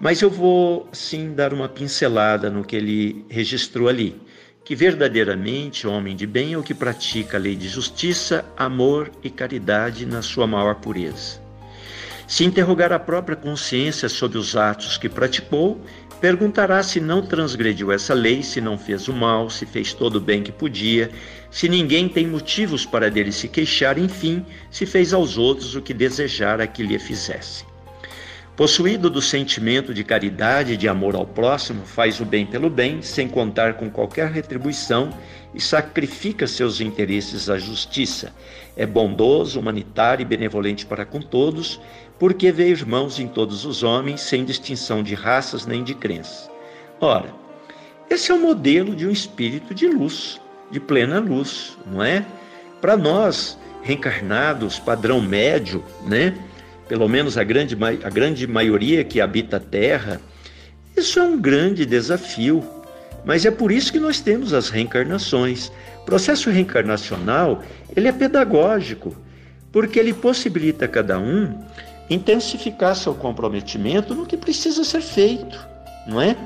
[0.00, 4.20] Mas eu vou sim dar uma pincelada no que ele registrou ali
[4.64, 9.28] que verdadeiramente homem de bem é o que pratica a lei de justiça, amor e
[9.28, 11.40] caridade na sua maior pureza.
[12.28, 15.80] Se interrogar a própria consciência sobre os atos que praticou,
[16.20, 20.20] perguntará se não transgrediu essa lei, se não fez o mal, se fez todo o
[20.20, 21.10] bem que podia,
[21.52, 25.92] se ninguém tem motivos para dele se queixar, enfim, se fez aos outros o que
[25.92, 27.64] desejara que lhe fizesse.
[28.56, 33.02] Possuído do sentimento de caridade e de amor ao próximo, faz o bem pelo bem,
[33.02, 35.10] sem contar com qualquer retribuição
[35.54, 38.32] e sacrifica seus interesses à justiça.
[38.74, 41.78] É bondoso, humanitário e benevolente para com todos,
[42.18, 46.50] porque vê irmãos em todos os homens, sem distinção de raças nem de crenças.
[46.98, 47.34] Ora,
[48.08, 50.41] esse é o modelo de um espírito de luz,
[50.72, 52.24] de plena luz, não é?
[52.80, 56.34] Para nós, reencarnados, padrão médio, né?
[56.88, 60.20] pelo menos a grande, a grande maioria que habita a Terra,
[60.96, 62.62] isso é um grande desafio.
[63.24, 65.72] Mas é por isso que nós temos as reencarnações.
[66.02, 67.62] O processo reencarnacional,
[67.94, 69.16] ele é pedagógico,
[69.70, 71.56] porque ele possibilita a cada um
[72.10, 75.66] intensificar seu comprometimento no que precisa ser feito,
[76.06, 76.36] não é?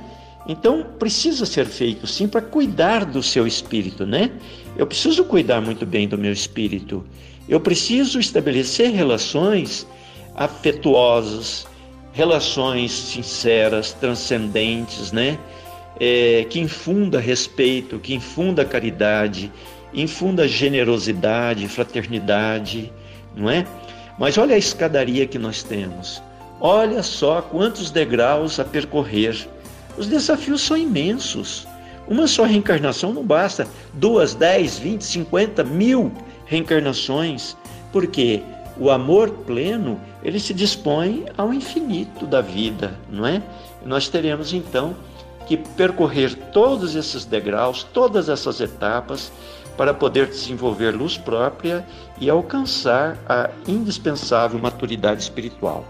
[0.48, 4.30] Então, precisa ser feito sim para cuidar do seu espírito, né?
[4.76, 7.04] Eu preciso cuidar muito bem do meu espírito.
[7.48, 9.86] Eu preciso estabelecer relações
[10.34, 11.66] afetuosas,
[12.12, 15.38] relações sinceras, transcendentes, né?
[15.98, 19.50] É, que infunda respeito, que infunda caridade
[19.96, 22.92] infunda generosidade, fraternidade,
[23.34, 23.66] não é?
[24.18, 26.22] Mas olha a escadaria que nós temos.
[26.60, 29.48] Olha só quantos degraus a percorrer.
[29.96, 31.66] Os desafios são imensos.
[32.08, 33.66] Uma só reencarnação não basta.
[33.94, 36.12] Duas, dez, vinte, cinquenta, mil
[36.44, 37.56] reencarnações.
[37.92, 38.42] Porque
[38.78, 43.42] o amor pleno, ele se dispõe ao infinito da vida, não é?
[43.84, 44.94] Nós teremos então
[45.46, 49.32] que percorrer todos esses degraus, todas essas etapas,
[49.76, 51.86] para poder desenvolver luz própria
[52.20, 55.84] e alcançar a indispensável maturidade espiritual.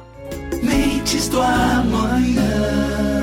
[0.63, 3.16] Mentes do amanhã.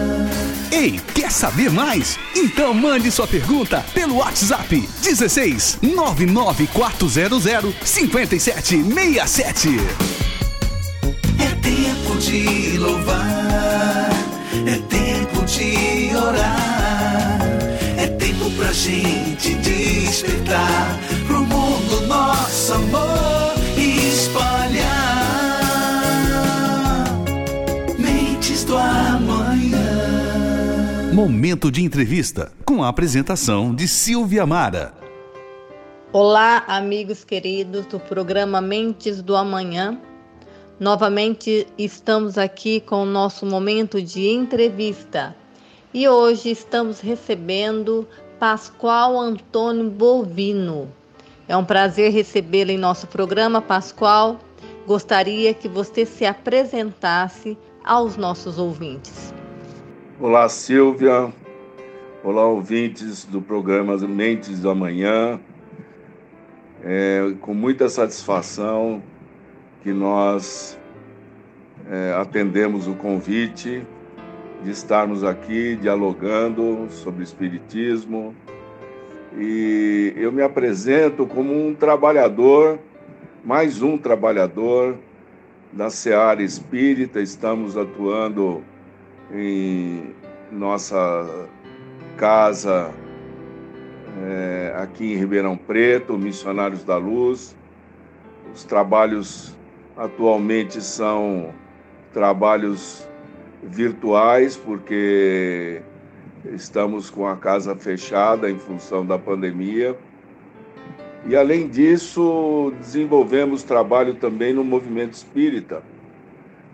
[0.74, 2.18] Ei, quer saber mais?
[2.36, 9.70] Então mande sua pergunta pelo WhatsApp 16 99400 5767.
[11.40, 14.10] É tempo de louvar,
[14.66, 17.38] é tempo de orar,
[17.96, 23.13] é tempo pra gente despertar pro mundo nosso amor
[31.14, 34.96] Momento de entrevista com a apresentação de Silvia Mara.
[36.12, 40.02] Olá, amigos queridos do programa Mentes do Amanhã.
[40.80, 45.36] Novamente estamos aqui com o nosso momento de entrevista
[45.94, 48.08] e hoje estamos recebendo
[48.40, 50.92] Pascoal Antônio Bovino.
[51.48, 54.40] É um prazer recebê-lo em nosso programa, Pascoal.
[54.88, 57.56] Gostaria que você se apresentasse
[57.86, 59.33] aos nossos ouvintes.
[60.20, 61.34] Olá, Silvia.
[62.24, 65.40] Olá, ouvintes do programa Mentes do Amanhã.
[66.84, 69.02] É com muita satisfação
[69.82, 70.78] que nós
[71.90, 73.82] é, atendemos o convite
[74.64, 78.36] de estarmos aqui dialogando sobre Espiritismo.
[79.36, 82.78] E eu me apresento como um trabalhador,
[83.44, 84.96] mais um trabalhador
[85.72, 87.20] da Seara Espírita.
[87.20, 88.64] Estamos atuando
[89.34, 90.14] em
[90.52, 91.48] nossa
[92.18, 92.94] casa
[94.22, 97.56] é, aqui em Ribeirão Preto, Missionários da Luz.
[98.54, 99.56] Os trabalhos
[99.98, 101.54] atualmente são
[102.14, 103.08] trabalhos
[103.64, 105.82] virtuais, porque
[106.54, 109.98] estamos com a casa fechada em função da pandemia.
[111.26, 115.82] E além disso, desenvolvemos trabalho também no movimento espírita.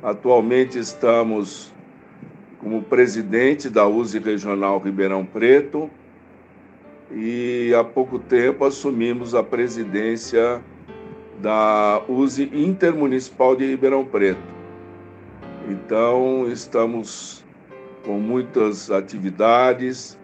[0.01, 1.71] Atualmente estamos
[2.59, 5.89] como presidente da USE Regional Ribeirão Preto
[7.11, 10.61] e há pouco tempo assumimos a presidência
[11.41, 14.41] da USE Intermunicipal de Ribeirão Preto.
[15.69, 17.43] Então, estamos
[18.05, 20.17] com muitas atividades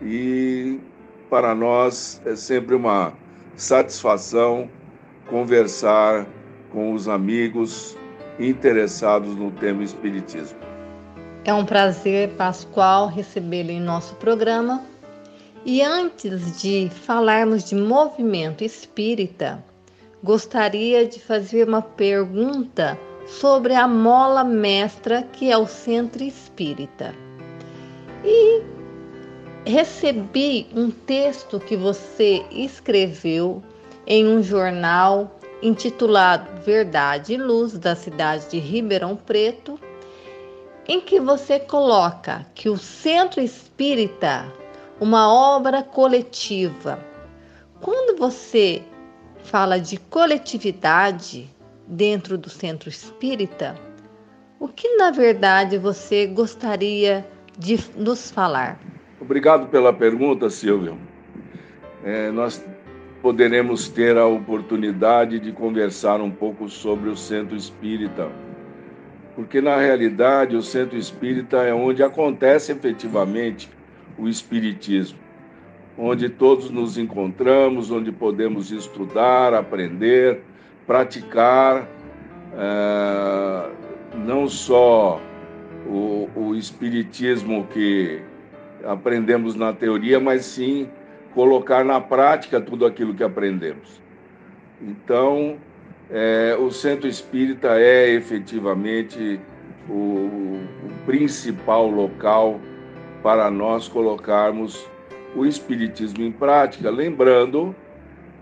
[0.00, 0.78] e
[1.30, 3.12] para nós é sempre uma
[3.56, 4.68] satisfação
[5.28, 6.26] conversar
[6.70, 7.96] com os amigos
[8.38, 10.61] interessados no tema Espiritismo.
[11.44, 14.84] É um prazer, Pascoal, recebê-lo em nosso programa.
[15.64, 19.62] E antes de falarmos de movimento espírita,
[20.22, 27.12] gostaria de fazer uma pergunta sobre a mola mestra que é o Centro Espírita.
[28.24, 28.62] E
[29.64, 33.60] recebi um texto que você escreveu
[34.06, 39.78] em um jornal intitulado Verdade e Luz da cidade de Ribeirão Preto,
[40.88, 44.52] em que você coloca que o Centro Espírita,
[45.00, 46.98] uma obra coletiva.
[47.80, 48.82] Quando você
[49.44, 51.50] fala de coletividade,
[51.86, 53.74] dentro do centro espírita,
[54.58, 57.26] o que na verdade você gostaria
[57.58, 58.80] de nos falar?
[59.20, 60.98] Obrigado pela pergunta, Silvio.
[62.04, 62.64] É, nós
[63.20, 68.30] poderemos ter a oportunidade de conversar um pouco sobre o centro espírita,
[69.34, 73.70] porque na realidade o centro espírita é onde acontece efetivamente
[74.18, 75.18] o espiritismo,
[75.96, 80.42] onde todos nos encontramos, onde podemos estudar, aprender
[80.86, 81.88] praticar
[82.54, 83.70] é,
[84.14, 85.20] não só
[85.86, 88.20] o, o espiritismo que
[88.84, 90.88] aprendemos na teoria, mas sim
[91.34, 94.00] colocar na prática tudo aquilo que aprendemos.
[94.80, 95.56] Então,
[96.12, 99.40] é, o centro espírita é efetivamente
[99.88, 100.60] o, o,
[101.06, 102.60] principal local
[103.22, 104.86] para nós colocarmos
[105.34, 107.74] o espiritismo em prática, lembrando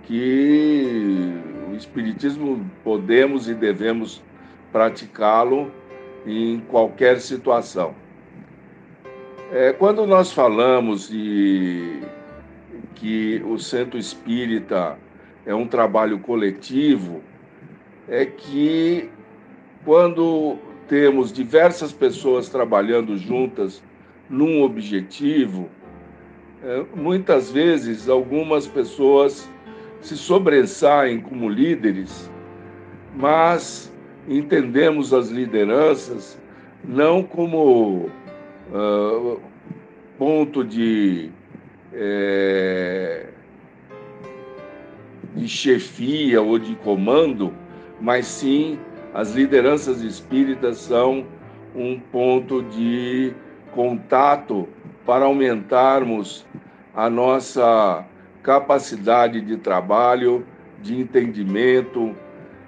[0.02, 1.32] que
[1.70, 4.20] o Espiritismo podemos e devemos
[4.72, 5.70] praticá-lo
[6.26, 7.94] em qualquer situação.
[9.52, 12.00] É, quando nós falamos de
[12.96, 14.98] que o centro espírita
[15.46, 17.22] é um trabalho coletivo,
[18.08, 19.08] é que
[19.84, 23.82] quando temos diversas pessoas trabalhando juntas
[24.28, 25.68] num objetivo,
[26.62, 29.48] é, muitas vezes algumas pessoas
[30.00, 32.30] se sobressaem como líderes,
[33.16, 33.92] mas
[34.28, 36.38] entendemos as lideranças
[36.84, 38.10] não como
[38.72, 39.40] uh,
[40.18, 41.30] ponto de,
[41.92, 43.26] é,
[45.34, 47.52] de chefia ou de comando,
[48.00, 48.78] mas sim
[49.12, 51.26] as lideranças espíritas são
[51.74, 53.32] um ponto de
[53.72, 54.68] contato
[55.04, 56.46] para aumentarmos
[56.94, 58.04] a nossa
[58.42, 60.44] capacidade de trabalho,
[60.80, 62.14] de entendimento,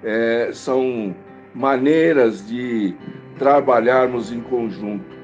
[0.03, 1.15] é, são
[1.53, 2.95] maneiras de
[3.37, 5.17] trabalharmos em conjunto.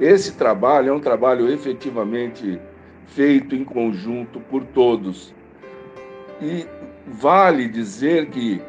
[0.00, 2.60] Esse trabalho é um trabalho efetivamente
[3.06, 5.34] feito em conjunto por todos.
[6.40, 6.66] E
[7.06, 8.60] vale dizer que,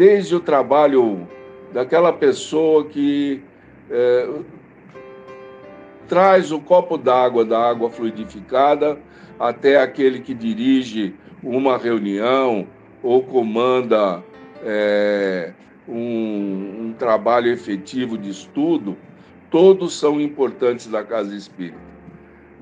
[0.00, 1.28] desde o trabalho
[1.74, 3.42] daquela pessoa que
[3.90, 4.30] é,
[6.08, 8.98] traz o copo d'água da água fluidificada
[9.38, 12.66] até aquele que dirige uma reunião
[13.02, 14.24] ou comanda
[14.64, 15.52] é,
[15.86, 18.96] um, um trabalho efetivo de estudo,
[19.50, 21.76] todos são importantes da casa espírita.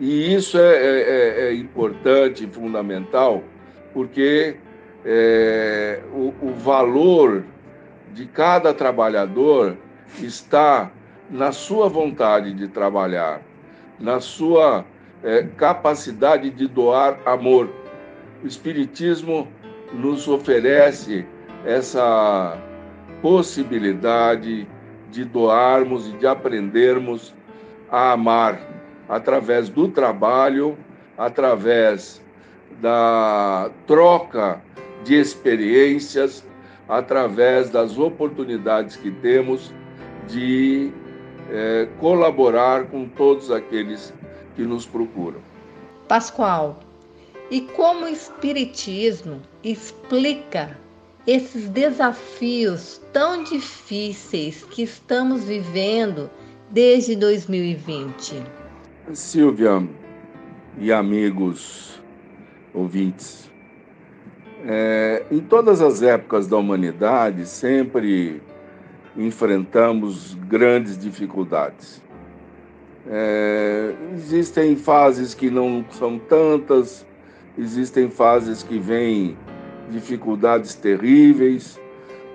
[0.00, 3.44] E isso é, é, é, é importante fundamental,
[3.94, 4.56] porque
[5.10, 7.42] é, o, o, valor
[8.12, 9.74] de cada trabalhador
[10.20, 10.90] está
[11.30, 13.40] na sua vontade de trabalhar,
[13.98, 14.84] na sua
[15.24, 17.70] é, capacidade de doar amor.
[18.44, 19.48] O Espiritismo
[19.94, 21.24] nos oferece
[21.64, 22.58] essa
[23.22, 24.68] possibilidade
[25.10, 27.34] de doarmos e de aprendermos
[27.90, 28.60] a amar
[29.08, 30.76] através do trabalho,
[31.16, 32.22] através
[32.78, 34.67] da troca
[35.04, 36.44] de experiências,
[36.88, 39.72] através das oportunidades que temos
[40.26, 40.90] de
[41.50, 44.12] é, colaborar com todos aqueles
[44.56, 45.40] que nos procuram.
[46.06, 46.80] Pascoal,
[47.50, 50.76] e como o Espiritismo explica
[51.26, 56.30] esses desafios tão difíceis que estamos vivendo
[56.70, 58.42] desde 2020?
[59.12, 59.86] Silvia
[60.78, 62.00] e amigos
[62.74, 63.47] ouvintes,
[64.66, 68.42] é, em todas as épocas da humanidade sempre
[69.16, 72.02] enfrentamos grandes dificuldades.
[73.06, 77.06] É, existem fases que não são tantas,
[77.56, 79.36] existem fases que vêm
[79.90, 81.80] dificuldades terríveis.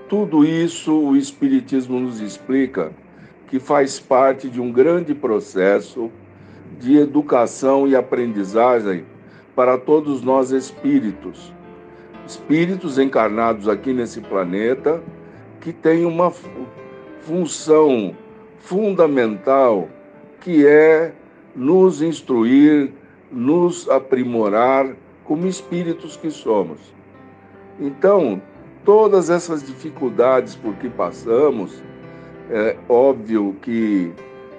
[0.10, 2.92] Tudo isso o Espiritismo nos explica
[3.48, 6.10] que faz parte de um grande processo
[6.80, 9.06] de educação e aprendizagem
[9.56, 11.53] para todos nós espíritos.
[12.28, 15.02] Espíritos encarnados aqui nesse planeta
[15.60, 16.32] que têm uma
[17.22, 18.16] função
[18.60, 19.90] fundamental
[20.42, 21.14] que é
[21.56, 22.92] nos instruir,
[23.32, 24.94] nos aprimorar
[25.24, 26.80] como espíritos que somos.
[27.80, 28.42] Então,
[28.84, 31.82] todas essas dificuldades por que passamos,
[32.50, 34.12] é óbvio que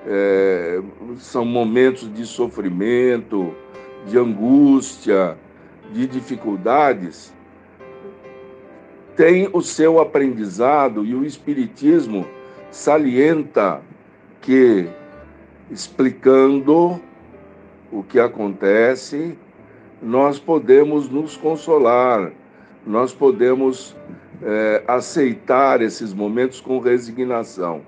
[0.06, 0.80] é,
[1.18, 3.54] são momentos de sofrimento,
[4.06, 5.36] de angústia,
[5.92, 7.34] de dificuldades,
[9.16, 12.26] tem o seu aprendizado e o Espiritismo
[12.70, 13.80] salienta
[14.40, 14.88] que,
[15.70, 17.00] explicando
[17.90, 19.38] o que acontece,
[20.02, 22.32] nós podemos nos consolar,
[22.86, 23.96] nós podemos
[24.42, 27.80] é, aceitar esses momentos com resignação.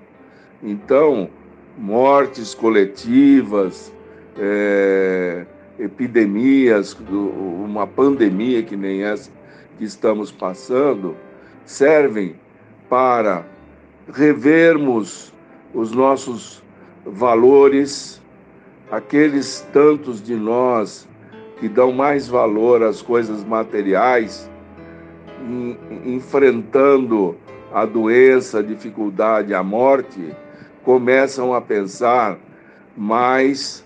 [0.63, 1.29] Então,
[1.77, 3.93] mortes coletivas,
[4.39, 5.45] é,
[5.77, 9.36] epidemias, uma pandemia que nem essa
[9.77, 11.15] que estamos passando,
[11.65, 12.35] servem
[12.89, 13.45] para
[14.11, 15.33] revermos
[15.73, 16.63] os nossos
[17.05, 18.21] valores,
[18.91, 21.07] aqueles tantos de nós
[21.59, 24.49] que dão mais valor às coisas materiais,
[26.05, 27.35] enfrentando
[27.73, 30.33] a doença, a dificuldade, a morte,
[30.83, 32.37] começam a pensar
[32.95, 33.85] mais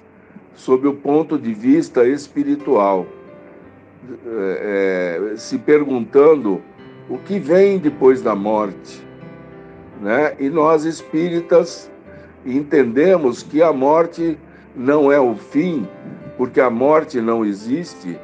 [0.54, 3.08] sob o ponto de vista espiritual,
[4.26, 6.62] é, é, se perguntando
[7.10, 9.06] o que vem depois da morte.
[10.02, 10.36] Né?
[10.40, 11.92] E nós espíritas
[12.46, 14.38] entendemos que a morte
[14.76, 15.88] não é o fim,
[16.38, 18.18] porque a morte não existe.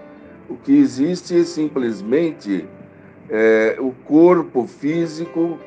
[0.49, 2.65] O que existe é simplesmente
[3.29, 5.59] é, o corpo físico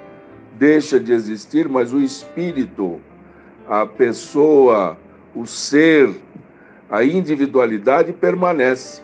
[0.58, 3.00] deixa de existir, mas o espírito,
[3.68, 4.96] a pessoa,
[5.34, 6.10] o ser,
[6.90, 9.02] a individualidade permanece.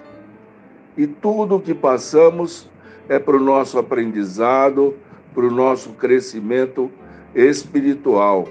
[0.96, 2.68] E tudo o que passamos
[3.08, 4.94] é para o nosso aprendizado,
[5.34, 6.90] para o nosso crescimento
[7.34, 8.48] espiritual.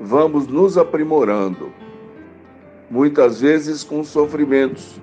[0.00, 1.72] Vamos nos aprimorando,
[2.90, 5.00] muitas vezes com sofrimentos.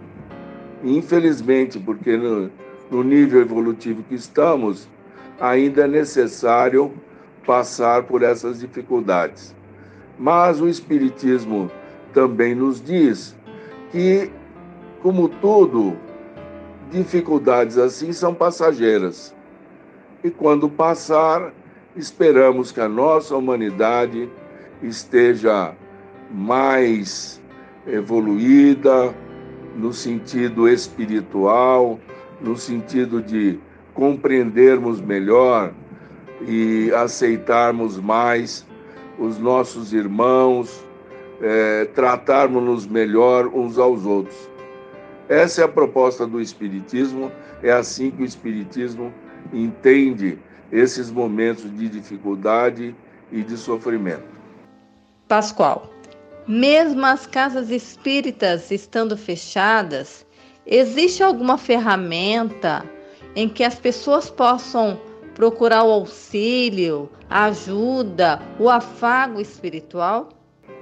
[0.83, 2.51] Infelizmente, porque no,
[2.89, 4.89] no nível evolutivo que estamos,
[5.39, 6.91] ainda é necessário
[7.45, 9.55] passar por essas dificuldades.
[10.19, 11.71] Mas o Espiritismo
[12.13, 13.35] também nos diz
[13.91, 14.29] que,
[15.01, 15.95] como tudo,
[16.91, 19.33] dificuldades assim são passageiras.
[20.23, 21.51] E quando passar,
[21.95, 24.29] esperamos que a nossa humanidade
[24.83, 25.73] esteja
[26.29, 27.41] mais
[27.87, 29.15] evoluída
[29.75, 31.99] no sentido espiritual,
[32.39, 33.57] no sentido de
[33.93, 35.73] compreendermos melhor
[36.47, 38.65] e aceitarmos mais
[39.17, 40.85] os nossos irmãos,
[41.41, 44.50] é, tratarmos-nos melhor uns aos outros.
[45.31, 47.31] Essa é a proposta do Espiritismo,
[47.63, 49.13] é assim que o Espiritismo
[49.53, 50.37] entende
[50.69, 52.93] esses momentos de dificuldade
[53.31, 54.25] e de sofrimento.
[55.29, 55.89] Pascoal,
[56.45, 60.25] mesmo as casas espíritas estando fechadas,
[60.65, 62.83] existe alguma ferramenta
[63.33, 64.99] em que as pessoas possam
[65.33, 70.27] procurar o auxílio, a ajuda, o afago espiritual?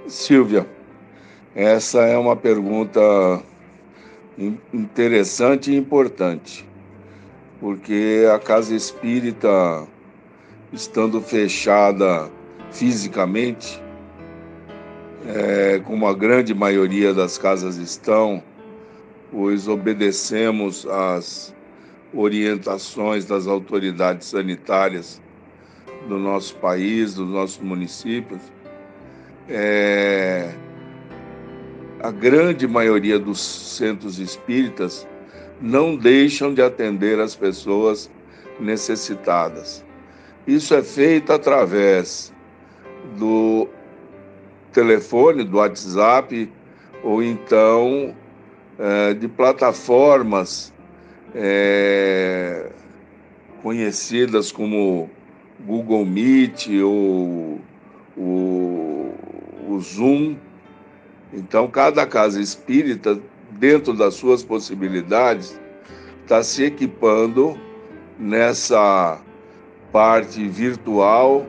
[0.08, 0.68] Silvia,
[1.54, 3.00] essa é uma pergunta
[4.74, 6.68] interessante e importante,
[7.60, 9.86] porque a casa espírita,
[10.72, 12.32] estando fechada
[12.72, 13.82] fisicamente,
[15.28, 18.42] é, como a grande maioria das casas estão,
[19.32, 21.54] pois obedecemos às
[22.14, 25.22] orientações das autoridades sanitárias
[26.08, 28.42] do nosso país, dos nossos municípios,
[29.48, 30.54] é,
[32.02, 35.08] a grande maioria dos centros espíritas
[35.62, 38.10] não deixam de atender as pessoas
[38.60, 39.84] necessitadas.
[40.48, 42.34] Isso é feito através
[43.18, 43.68] do
[44.72, 46.50] telefone, do WhatsApp,
[47.04, 48.16] ou então
[48.78, 50.74] é, de plataformas
[51.36, 52.70] é,
[53.62, 55.10] conhecidas como
[55.66, 57.60] Google Meet ou
[58.18, 59.14] o,
[59.68, 60.36] o Zoom.
[61.34, 63.20] Então, cada casa espírita,
[63.52, 65.60] dentro das suas possibilidades,
[66.24, 67.60] está se equipando
[68.18, 69.20] nessa
[69.92, 71.46] parte virtual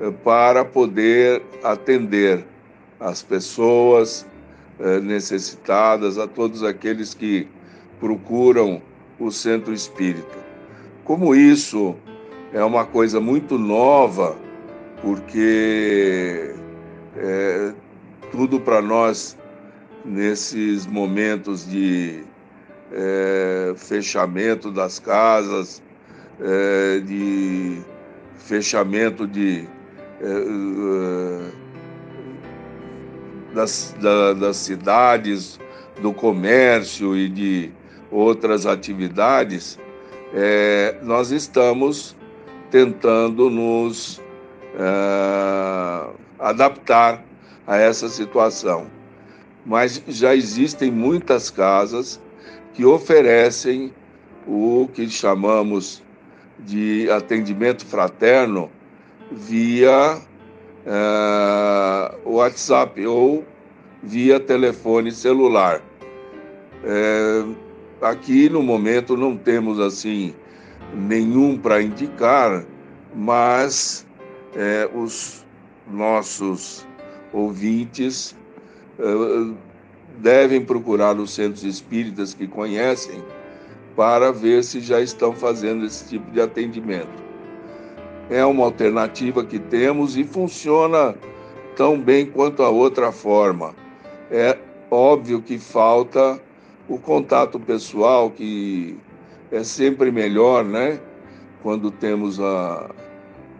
[0.00, 2.44] eh, para poder atender
[3.00, 4.26] as pessoas
[4.78, 7.46] eh, necessitadas, a todos aqueles que
[8.00, 8.82] procuram
[9.18, 10.38] o centro espírita.
[11.04, 11.94] Como isso
[12.52, 14.36] é uma coisa muito nova,
[15.00, 16.54] porque
[17.16, 17.72] é,
[18.32, 19.36] tudo para nós
[20.04, 22.24] nesses momentos de
[22.90, 25.82] é, fechamento das casas,
[26.40, 27.78] é, de
[28.38, 29.68] fechamento de
[30.20, 31.52] é, é,
[33.54, 35.60] das, da, das cidades,
[36.00, 37.70] do comércio e de
[38.10, 39.78] outras atividades,
[40.34, 42.16] é, nós estamos
[42.70, 44.22] tentando nos
[44.74, 46.06] é,
[46.38, 47.22] adaptar
[47.66, 48.86] a essa situação.
[49.64, 52.20] Mas já existem muitas casas
[52.74, 53.92] que oferecem
[54.46, 56.02] o que chamamos
[56.58, 58.70] de atendimento fraterno
[59.30, 60.20] via
[60.84, 63.44] é, WhatsApp ou
[64.02, 65.80] via telefone celular.
[66.84, 67.44] É,
[68.02, 70.34] Aqui no momento não temos assim
[70.92, 72.64] nenhum para indicar,
[73.14, 74.04] mas
[74.56, 75.46] é, os
[75.88, 76.84] nossos
[77.32, 78.36] ouvintes
[78.98, 79.54] é,
[80.18, 83.22] devem procurar os centros espíritas que conhecem
[83.96, 87.22] para ver se já estão fazendo esse tipo de atendimento.
[88.30, 91.14] É uma alternativa que temos e funciona
[91.76, 93.74] tão bem quanto a outra forma.
[94.30, 94.56] É
[94.90, 96.40] óbvio que falta
[96.88, 98.96] o contato pessoal, que
[99.50, 100.98] é sempre melhor, né?
[101.62, 102.90] Quando temos a,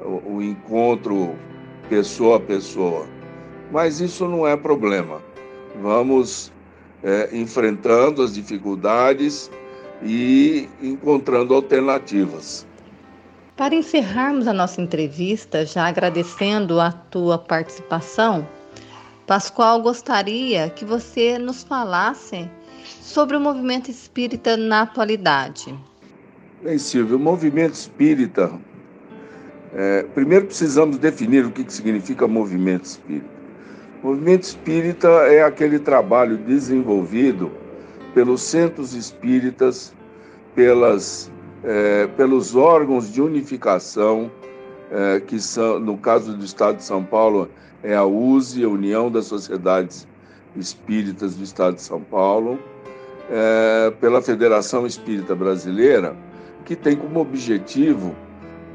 [0.00, 1.34] o encontro
[1.88, 3.06] pessoa a pessoa.
[3.72, 5.22] Mas isso não é problema.
[5.80, 6.52] Vamos
[7.02, 9.50] é, enfrentando as dificuldades
[10.02, 12.66] e encontrando alternativas.
[13.56, 18.46] Para encerrarmos a nossa entrevista, já agradecendo a tua participação,
[19.26, 22.50] Pascoal gostaria que você nos falasse
[23.00, 25.74] sobre o movimento espírita na atualidade.
[26.62, 28.52] Bem, Silvio, o movimento espírita.
[29.74, 33.41] É, primeiro precisamos definir o que, que significa movimento espírita.
[34.02, 37.50] Movimento espírita é aquele trabalho desenvolvido
[38.14, 39.94] pelos centros espíritas
[40.54, 41.30] pelas,
[41.64, 44.30] é, pelos órgãos de unificação,
[44.90, 47.48] é, que são, no caso do Estado de São Paulo,
[47.82, 50.06] é a USE, a União das Sociedades
[50.54, 52.58] Espíritas do Estado de São Paulo,
[53.30, 56.14] é, pela Federação Espírita Brasileira,
[56.64, 58.14] que tem como objetivo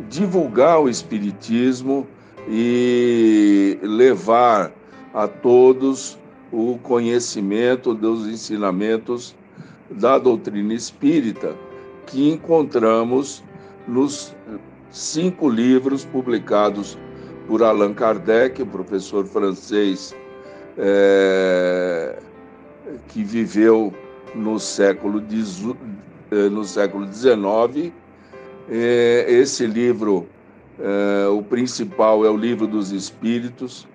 [0.10, 2.08] divulgar o Espiritismo
[2.50, 4.72] e levar
[5.18, 6.16] a todos
[6.52, 9.36] o conhecimento dos ensinamentos
[9.90, 11.56] da doutrina espírita
[12.06, 13.44] que encontramos
[13.88, 14.36] nos
[14.92, 17.00] cinco livros publicados
[17.48, 20.16] por Allan Kardec, professor francês
[20.78, 22.20] é,
[23.08, 23.92] que viveu
[24.36, 25.24] no século
[26.30, 27.92] eh, no século XIX.
[28.70, 30.28] É, esse livro,
[30.80, 33.88] é, o principal é o Livro dos Espíritos,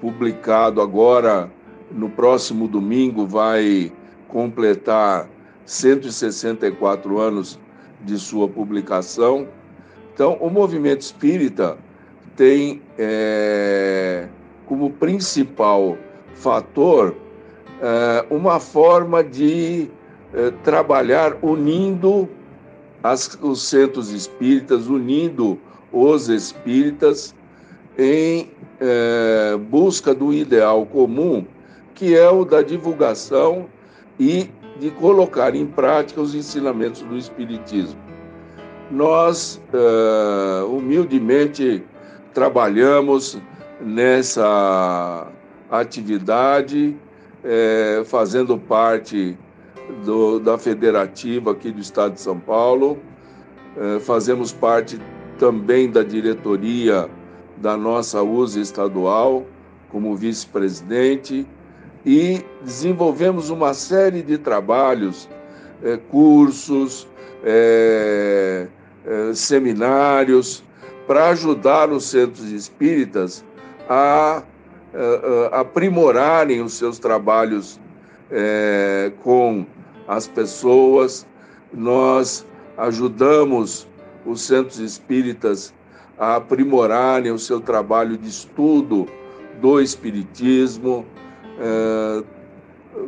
[0.00, 1.50] publicado agora
[1.90, 3.92] no próximo domingo, vai
[4.28, 5.28] completar
[5.64, 7.58] 164 anos
[8.02, 9.48] de sua publicação.
[10.12, 11.78] Então, o movimento espírita
[12.36, 14.28] tem é,
[14.66, 15.96] como principal
[16.34, 17.14] fator
[17.80, 19.90] é, uma forma de
[20.32, 22.28] é, trabalhar unindo
[23.02, 25.58] as, os centros espíritas, unindo
[25.92, 27.34] os espíritas
[27.98, 31.44] em é, busca do ideal comum,
[31.94, 33.66] que é o da divulgação
[34.18, 37.98] e de colocar em prática os ensinamentos do Espiritismo.
[38.88, 41.82] Nós, é, humildemente,
[42.32, 43.36] trabalhamos
[43.80, 45.26] nessa
[45.68, 46.96] atividade,
[47.42, 49.36] é, fazendo parte
[50.04, 52.98] do, da federativa aqui do Estado de São Paulo,
[53.76, 55.00] é, fazemos parte
[55.38, 57.08] também da diretoria
[57.60, 59.44] da nossa USA estadual,
[59.90, 61.46] como vice-presidente,
[62.04, 65.28] e desenvolvemos uma série de trabalhos,
[65.82, 67.06] é, cursos,
[67.44, 68.66] é,
[69.04, 70.64] é, seminários,
[71.06, 73.44] para ajudar os centros espíritas
[73.88, 74.42] a,
[75.50, 77.80] a aprimorarem os seus trabalhos
[79.22, 79.64] com
[80.06, 81.26] as pessoas.
[81.72, 82.46] Nós
[82.76, 83.88] ajudamos
[84.26, 85.72] os centros espíritas
[86.18, 89.06] a aprimorarem o seu trabalho de estudo
[89.60, 91.06] do Espiritismo,
[91.58, 92.24] é,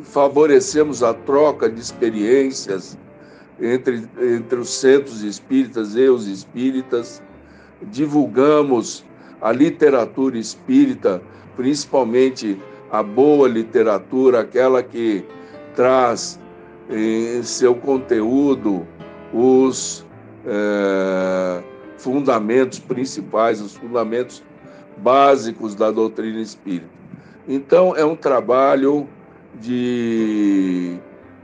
[0.02, 2.96] favorecemos a troca de experiências
[3.60, 7.22] entre, entre os centros espíritas e os espíritas,
[7.82, 9.04] divulgamos
[9.40, 11.20] a literatura espírita,
[11.56, 12.58] principalmente
[12.90, 15.24] a boa literatura, aquela que
[15.74, 16.38] traz
[16.88, 18.86] em seu conteúdo
[19.32, 20.04] os
[20.46, 21.62] é,
[22.00, 24.42] fundamentos principais, os fundamentos
[24.96, 26.88] básicos da doutrina espírita.
[27.46, 29.06] Então, é um trabalho
[29.60, 30.96] de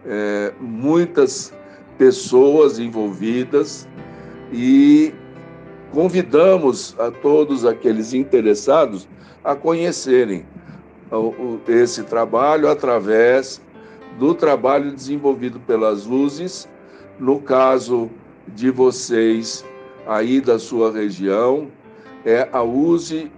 [0.05, 1.53] é, muitas
[1.99, 3.89] pessoas envolvidas
[4.53, 5.13] e
[5.93, 9.09] convidamos a todos aqueles interessados
[9.43, 10.45] a conhecerem
[11.69, 13.61] esse trabalho através
[14.19, 16.69] do trabalho desenvolvido pelas luzes,
[17.19, 18.11] no caso
[18.49, 19.65] de vocês
[20.07, 21.69] aí da sua região,
[22.25, 23.31] é a USE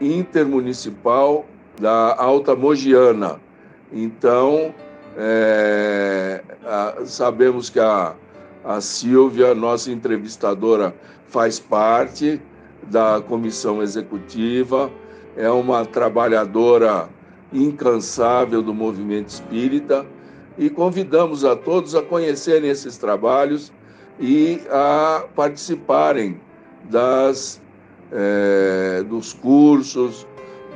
[0.00, 1.46] Intermunicipal
[1.80, 3.40] da Alta Mogiana.
[3.92, 4.74] Então,
[5.16, 8.14] é, a, sabemos que a,
[8.64, 10.94] a Silvia, nossa entrevistadora,
[11.28, 12.40] faz parte
[12.90, 14.90] da comissão executiva,
[15.36, 17.08] é uma trabalhadora
[17.52, 20.04] incansável do movimento espírita
[20.58, 23.72] e convidamos a todos a conhecerem esses trabalhos
[24.18, 26.40] e a participarem
[26.90, 27.60] das,
[28.12, 30.26] é, dos cursos,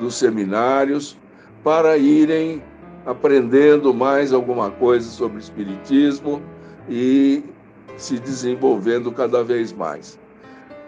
[0.00, 1.16] dos seminários,
[1.62, 2.62] para irem
[3.06, 6.42] aprendendo mais alguma coisa sobre Espiritismo
[6.88, 7.42] e
[7.96, 10.18] se desenvolvendo cada vez mais.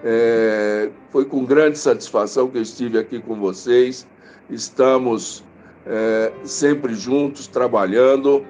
[0.03, 4.07] É, foi com grande satisfação que eu estive aqui com vocês.
[4.49, 5.45] Estamos
[5.87, 8.45] é, sempre juntos, trabalhando.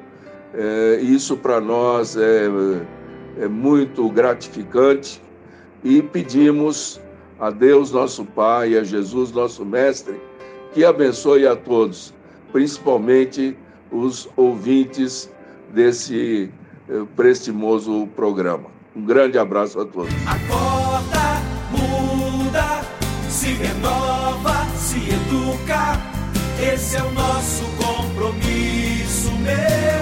[0.55, 2.49] É, isso para nós é,
[3.39, 5.23] é muito gratificante
[5.83, 7.01] e pedimos
[7.39, 10.21] a Deus, nosso Pai, a Jesus, nosso Mestre,
[10.73, 12.15] que abençoe a todos,
[12.53, 13.57] principalmente
[13.91, 15.31] os ouvintes
[15.73, 16.51] desse
[16.89, 18.69] eh, prestimoso programa.
[18.95, 20.13] Um grande abraço a todos.
[20.27, 22.83] Acorda, muda,
[23.29, 25.99] se renova, se educa.
[26.61, 30.00] Esse é o nosso compromisso, meu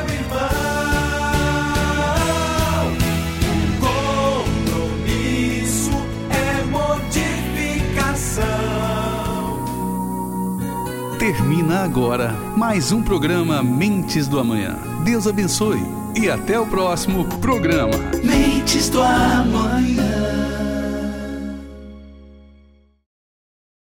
[11.19, 14.79] Termina agora mais um programa Mentes do Amanhã.
[15.05, 15.83] Deus abençoe
[16.15, 17.99] e até o próximo programa.
[18.23, 20.48] Mentes do amanhã.